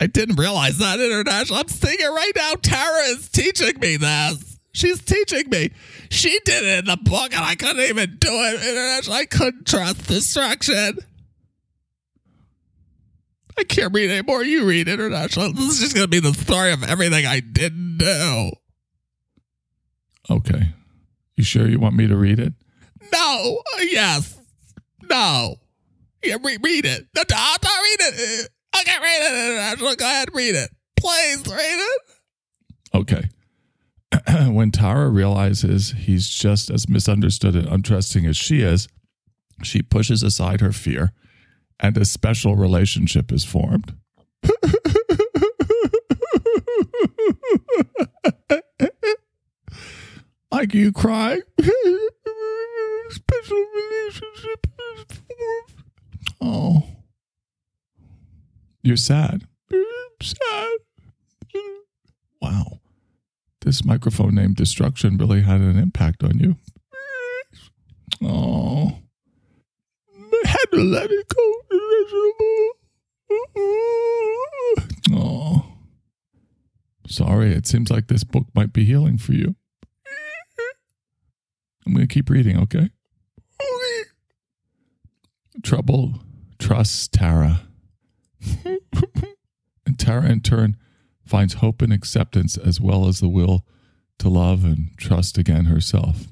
I 0.00 0.06
didn't 0.06 0.36
realize 0.36 0.78
that 0.78 1.00
international. 1.00 1.58
I'm 1.58 1.68
seeing 1.68 1.98
it 1.98 2.06
right 2.06 2.32
now. 2.36 2.52
Tara 2.62 3.02
is 3.08 3.28
teaching 3.28 3.78
me 3.80 3.96
this. 3.96 4.47
She's 4.72 5.00
teaching 5.02 5.48
me. 5.50 5.70
She 6.10 6.38
did 6.44 6.62
it 6.64 6.78
in 6.80 6.84
the 6.84 6.96
book 6.96 7.32
and 7.34 7.44
I 7.44 7.54
couldn't 7.54 7.80
even 7.88 8.16
do 8.18 8.28
it. 8.30 8.54
International. 8.62 9.16
I 9.16 9.24
couldn't 9.24 9.66
trust 9.66 10.06
Destruction. 10.06 10.98
I 13.58 13.64
can't 13.64 13.92
read 13.92 14.10
anymore. 14.10 14.44
You 14.44 14.64
read 14.66 14.88
International. 14.88 15.52
This 15.52 15.64
is 15.74 15.80
just 15.80 15.94
going 15.94 16.04
to 16.04 16.08
be 16.10 16.20
the 16.20 16.32
story 16.34 16.72
of 16.72 16.84
everything 16.84 17.26
I 17.26 17.40
didn't 17.40 17.98
do. 17.98 18.50
Okay. 20.30 20.74
You 21.36 21.44
sure 21.44 21.66
you 21.68 21.80
want 21.80 21.96
me 21.96 22.06
to 22.06 22.16
read 22.16 22.38
it? 22.38 22.52
No. 23.12 23.62
Yes. 23.80 24.38
No. 25.08 25.56
Yeah, 26.22 26.36
re- 26.42 26.58
read 26.62 26.84
it. 26.84 27.06
No, 27.16 27.22
don't, 27.24 27.60
don't 27.60 27.82
read 27.82 28.00
it. 28.00 28.44
Uh, 28.44 28.48
Okay, 28.80 28.92
read 29.02 29.22
it. 29.22 29.32
International. 29.50 29.96
Go 29.96 30.04
ahead, 30.04 30.28
read 30.34 30.54
it. 30.54 30.70
Please 30.96 31.38
read 31.48 31.58
it. 31.80 32.02
Okay. 32.94 33.24
when 34.48 34.70
Tara 34.70 35.08
realizes 35.08 35.90
he's 35.90 36.28
just 36.28 36.70
as 36.70 36.88
misunderstood 36.88 37.54
and 37.54 37.68
untrusting 37.68 38.28
as 38.28 38.36
she 38.36 38.62
is, 38.62 38.88
she 39.62 39.82
pushes 39.82 40.22
aside 40.22 40.60
her 40.60 40.72
fear 40.72 41.12
and 41.80 41.96
a 41.96 42.04
special 42.04 42.56
relationship 42.56 43.32
is 43.32 43.44
formed. 43.44 43.94
Like 50.50 50.74
you 50.74 50.92
crying? 50.92 51.42
special 53.10 53.64
relationship 53.76 54.66
is 54.66 55.04
formed. 55.16 55.84
Oh. 56.40 56.82
You're 58.82 58.96
sad. 58.96 59.46
sad. 60.22 60.78
This 63.68 63.84
microphone 63.84 64.34
named 64.34 64.56
Destruction 64.56 65.18
really 65.18 65.42
had 65.42 65.60
an 65.60 65.76
impact 65.76 66.24
on 66.24 66.38
you. 66.38 66.56
Oh. 68.24 68.98
I 70.10 70.48
had 70.48 70.70
to 70.72 70.78
let 70.78 71.10
it 71.10 71.26
go. 71.28 71.52
Oh. 75.12 75.66
Sorry, 77.06 77.52
it 77.52 77.66
seems 77.66 77.90
like 77.90 78.06
this 78.06 78.24
book 78.24 78.46
might 78.54 78.72
be 78.72 78.86
healing 78.86 79.18
for 79.18 79.34
you. 79.34 79.54
I'm 81.86 81.92
going 81.92 82.08
to 82.08 82.14
keep 82.14 82.30
reading, 82.30 82.58
okay? 82.60 82.88
Trouble 85.62 86.14
trusts 86.58 87.06
Tara. 87.06 87.68
and 88.64 89.98
Tara, 89.98 90.30
in 90.30 90.40
turn, 90.40 90.78
finds 91.28 91.54
hope 91.54 91.82
and 91.82 91.92
acceptance 91.92 92.56
as 92.56 92.80
well 92.80 93.06
as 93.06 93.20
the 93.20 93.28
will 93.28 93.64
to 94.18 94.28
love 94.28 94.64
and 94.64 94.90
trust 94.96 95.38
again 95.38 95.66
herself. 95.66 96.26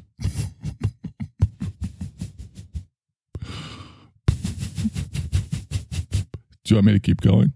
Do 6.65 6.75
you 6.75 6.77
want 6.77 6.87
me 6.87 6.93
to 6.95 7.01
keep 7.01 7.21
going? 7.21 7.53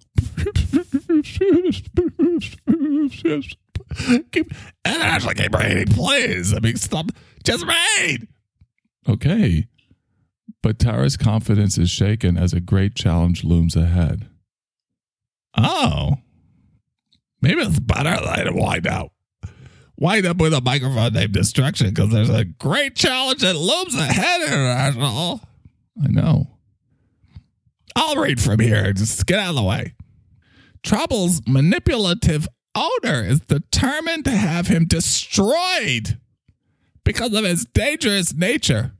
Keep, 4.30 4.52
International, 4.84 5.34
keep 5.34 5.54
reading, 5.54 5.86
please. 5.88 6.54
I 6.54 6.60
mean, 6.60 6.76
stop. 6.76 7.10
Just 7.42 7.66
read. 7.66 8.28
Okay. 9.08 9.66
But 10.62 10.78
Tara's 10.78 11.16
confidence 11.16 11.76
is 11.76 11.90
shaken 11.90 12.36
as 12.36 12.52
a 12.52 12.60
great 12.60 12.94
challenge 12.94 13.42
looms 13.42 13.74
ahead. 13.74 14.28
Oh. 15.56 16.18
Maybe 17.42 17.62
it's 17.62 17.80
better 17.80 18.10
that 18.10 18.46
I 18.46 18.50
wind 18.50 18.86
up. 18.86 19.12
Wind 19.96 20.26
up 20.26 20.38
with 20.38 20.54
a 20.54 20.60
microphone 20.60 21.12
named 21.12 21.32
Destruction 21.32 21.90
because 21.90 22.10
there's 22.10 22.30
a 22.30 22.44
great 22.44 22.96
challenge 22.96 23.40
that 23.40 23.56
looms 23.56 23.94
ahead, 23.94 24.40
International. 24.42 25.40
I 26.02 26.08
know. 26.08 26.56
I'll 27.94 28.16
read 28.16 28.40
from 28.40 28.60
here. 28.60 28.92
Just 28.92 29.26
get 29.26 29.38
out 29.38 29.50
of 29.50 29.56
the 29.56 29.62
way. 29.62 29.94
Trouble's 30.82 31.42
manipulative 31.46 32.48
owner 32.74 33.22
is 33.22 33.40
determined 33.40 34.24
to 34.24 34.30
have 34.30 34.68
him 34.68 34.86
destroyed 34.86 36.18
because 37.04 37.34
of 37.34 37.44
his 37.44 37.66
dangerous 37.66 38.32
nature. 38.32 38.92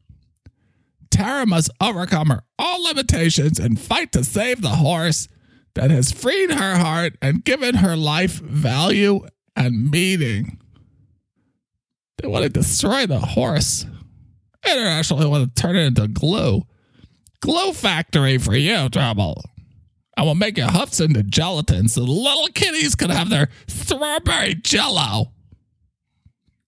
Tara 1.11 1.47
must 1.47 1.71
overcome 1.81 2.29
her 2.29 2.43
all 2.59 2.85
limitations 2.85 3.59
and 3.59 3.81
fight 3.81 4.13
to 4.13 4.23
save 4.23 4.61
the 4.61 4.69
horse 4.71 5.29
that 5.81 5.91
has 5.91 6.13
freed 6.13 6.51
her 6.51 6.77
heart 6.77 7.17
and 7.23 7.43
given 7.43 7.77
her 7.77 7.97
life 7.97 8.33
value 8.33 9.27
and 9.57 9.91
meaning. 9.91 10.59
They 12.19 12.29
want 12.29 12.43
to 12.43 12.51
destroy 12.51 13.07
the 13.07 13.19
horse. 13.19 13.87
Internationally 14.63 15.25
want 15.25 15.57
to 15.57 15.63
turn 15.63 15.77
it 15.77 15.87
into 15.87 16.07
glue. 16.07 16.67
Glue 17.41 17.73
factory 17.73 18.37
for 18.37 18.55
you, 18.55 18.91
Trouble. 18.91 19.43
I 20.19 20.23
will 20.23 20.35
make 20.35 20.59
your 20.59 20.71
huffs 20.71 21.01
into 21.01 21.23
gelatin 21.23 21.89
so 21.89 22.05
the 22.05 22.11
little 22.11 22.49
kitties 22.49 22.95
can 22.95 23.09
have 23.09 23.31
their 23.31 23.49
strawberry 23.67 24.57
jello. 24.57 25.33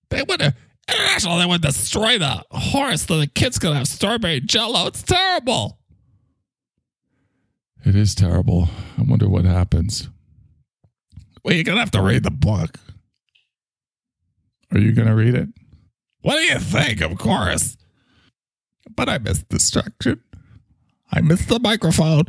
They 0.09 0.23
want 0.23 0.41
to 0.41 0.55
International, 0.89 1.39
they 1.39 1.47
would 1.47 1.61
destroy 1.61 2.19
the 2.19 2.43
horse 2.51 3.03
so 3.03 3.19
the 3.19 3.27
kids 3.27 3.59
could 3.59 3.77
have 3.77 3.87
strawberry 3.87 4.41
jello. 4.41 4.87
It's 4.87 5.03
terrible. 5.03 5.82
It 7.85 7.97
is 7.97 8.15
terrible. 8.15 8.69
I 8.97 9.03
wonder 9.03 9.29
what 9.29 9.45
happens. 9.45 10.09
Well, 11.43 11.55
you're 11.55 11.65
going 11.65 11.77
to 11.77 11.83
have 11.83 11.91
to 11.93 12.03
read 12.03 12.23
the 12.23 12.31
book. 12.31 12.79
Are 14.73 14.79
you 14.79 14.93
going 14.93 15.09
to 15.09 15.15
read 15.15 15.35
it? 15.35 15.49
What 16.21 16.35
do 16.35 16.43
you 16.43 16.59
think? 16.59 17.01
Of 17.01 17.19
course. 17.19 17.77
But 18.95 19.09
I 19.09 19.19
missed 19.19 19.49
destruction. 19.49 20.23
I 21.11 21.21
missed 21.21 21.49
the 21.49 21.59
microphone 21.59 22.25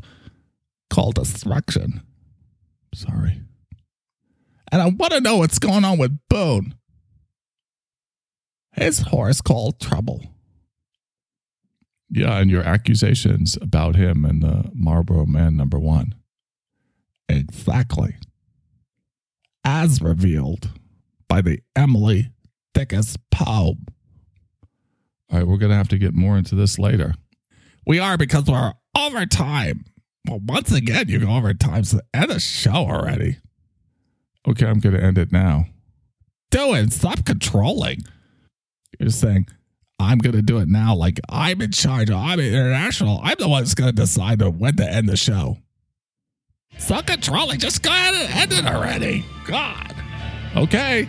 called 0.90 1.16
destruction. 1.16 2.02
Sorry. 2.94 3.42
And 4.72 4.82
I 4.82 4.88
want 4.88 5.14
to 5.14 5.22
know 5.22 5.38
what's 5.38 5.60
going 5.60 5.86
on 5.86 6.00
with 6.00 6.18
Boone. 6.30 6.76
His 8.72 9.00
horse 9.00 9.40
called 9.40 9.80
Trouble. 9.80 10.33
Yeah, 12.16 12.38
and 12.38 12.52
your 12.52 12.62
accusations 12.62 13.58
about 13.60 13.96
him 13.96 14.24
and 14.24 14.44
the 14.44 14.70
Marlboro 14.76 15.26
Man 15.26 15.58
number 15.58 15.80
one. 15.80 16.14
Exactly. 17.28 18.18
As 19.64 20.00
revealed 20.00 20.70
by 21.28 21.42
the 21.42 21.62
Emily 21.76 22.30
Dickus 22.76 23.18
Poe. 23.32 23.78
All 25.32 25.40
right, 25.40 25.48
we're 25.48 25.58
going 25.58 25.72
to 25.72 25.76
have 25.76 25.88
to 25.88 25.98
get 25.98 26.14
more 26.14 26.38
into 26.38 26.54
this 26.54 26.78
later. 26.78 27.16
We 27.88 27.98
are 27.98 28.16
because 28.16 28.46
we're 28.46 28.74
over 28.96 29.26
time. 29.26 29.86
Well, 30.28 30.40
once 30.46 30.72
again, 30.72 31.10
you 31.10 31.18
go 31.18 31.32
over 31.32 31.56
time, 31.56 31.84
so 31.84 32.00
end 32.14 32.30
the 32.30 32.40
show 32.40 32.72
already. 32.72 33.38
Okay, 34.48 34.68
I'm 34.68 34.80
going 34.80 34.96
to 34.96 35.04
end 35.04 35.18
it 35.18 35.32
now. 35.32 35.66
Do 36.52 36.76
it. 36.76 36.94
Stop 36.94 37.26
controlling. 37.26 38.04
You're 39.00 39.10
saying, 39.10 39.48
I'm 40.00 40.18
going 40.18 40.36
to 40.36 40.42
do 40.42 40.58
it 40.60 40.68
now. 40.68 40.96
Like 40.96 41.20
I'm 41.30 41.62
in 41.62 41.72
charge. 41.72 42.10
I'm 42.10 42.40
international. 42.40 43.20
I'm 43.24 43.36
the 43.40 43.48
one 43.48 43.64
that's 43.64 43.76
going 43.76 43.90
to 43.90 43.96
decide 43.96 44.42
when 44.42 44.76
to 44.78 44.90
end 44.90 45.08
the 45.10 45.18
show. 45.18 45.58
Stop 46.78 47.08
controlling. 47.08 47.60
Just 47.60 47.84
go 47.84 47.92
ahead 47.92 48.14
and 48.16 48.34
end 48.34 48.54
it 48.54 48.66
already. 48.72 49.26
God. 49.46 49.96
Okay. 50.56 51.08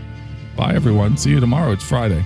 Bye, 0.56 0.74
everyone. 0.74 1.16
See 1.16 1.30
you 1.30 1.40
tomorrow. 1.40 1.72
It's 1.72 1.84
Friday. 1.84 2.24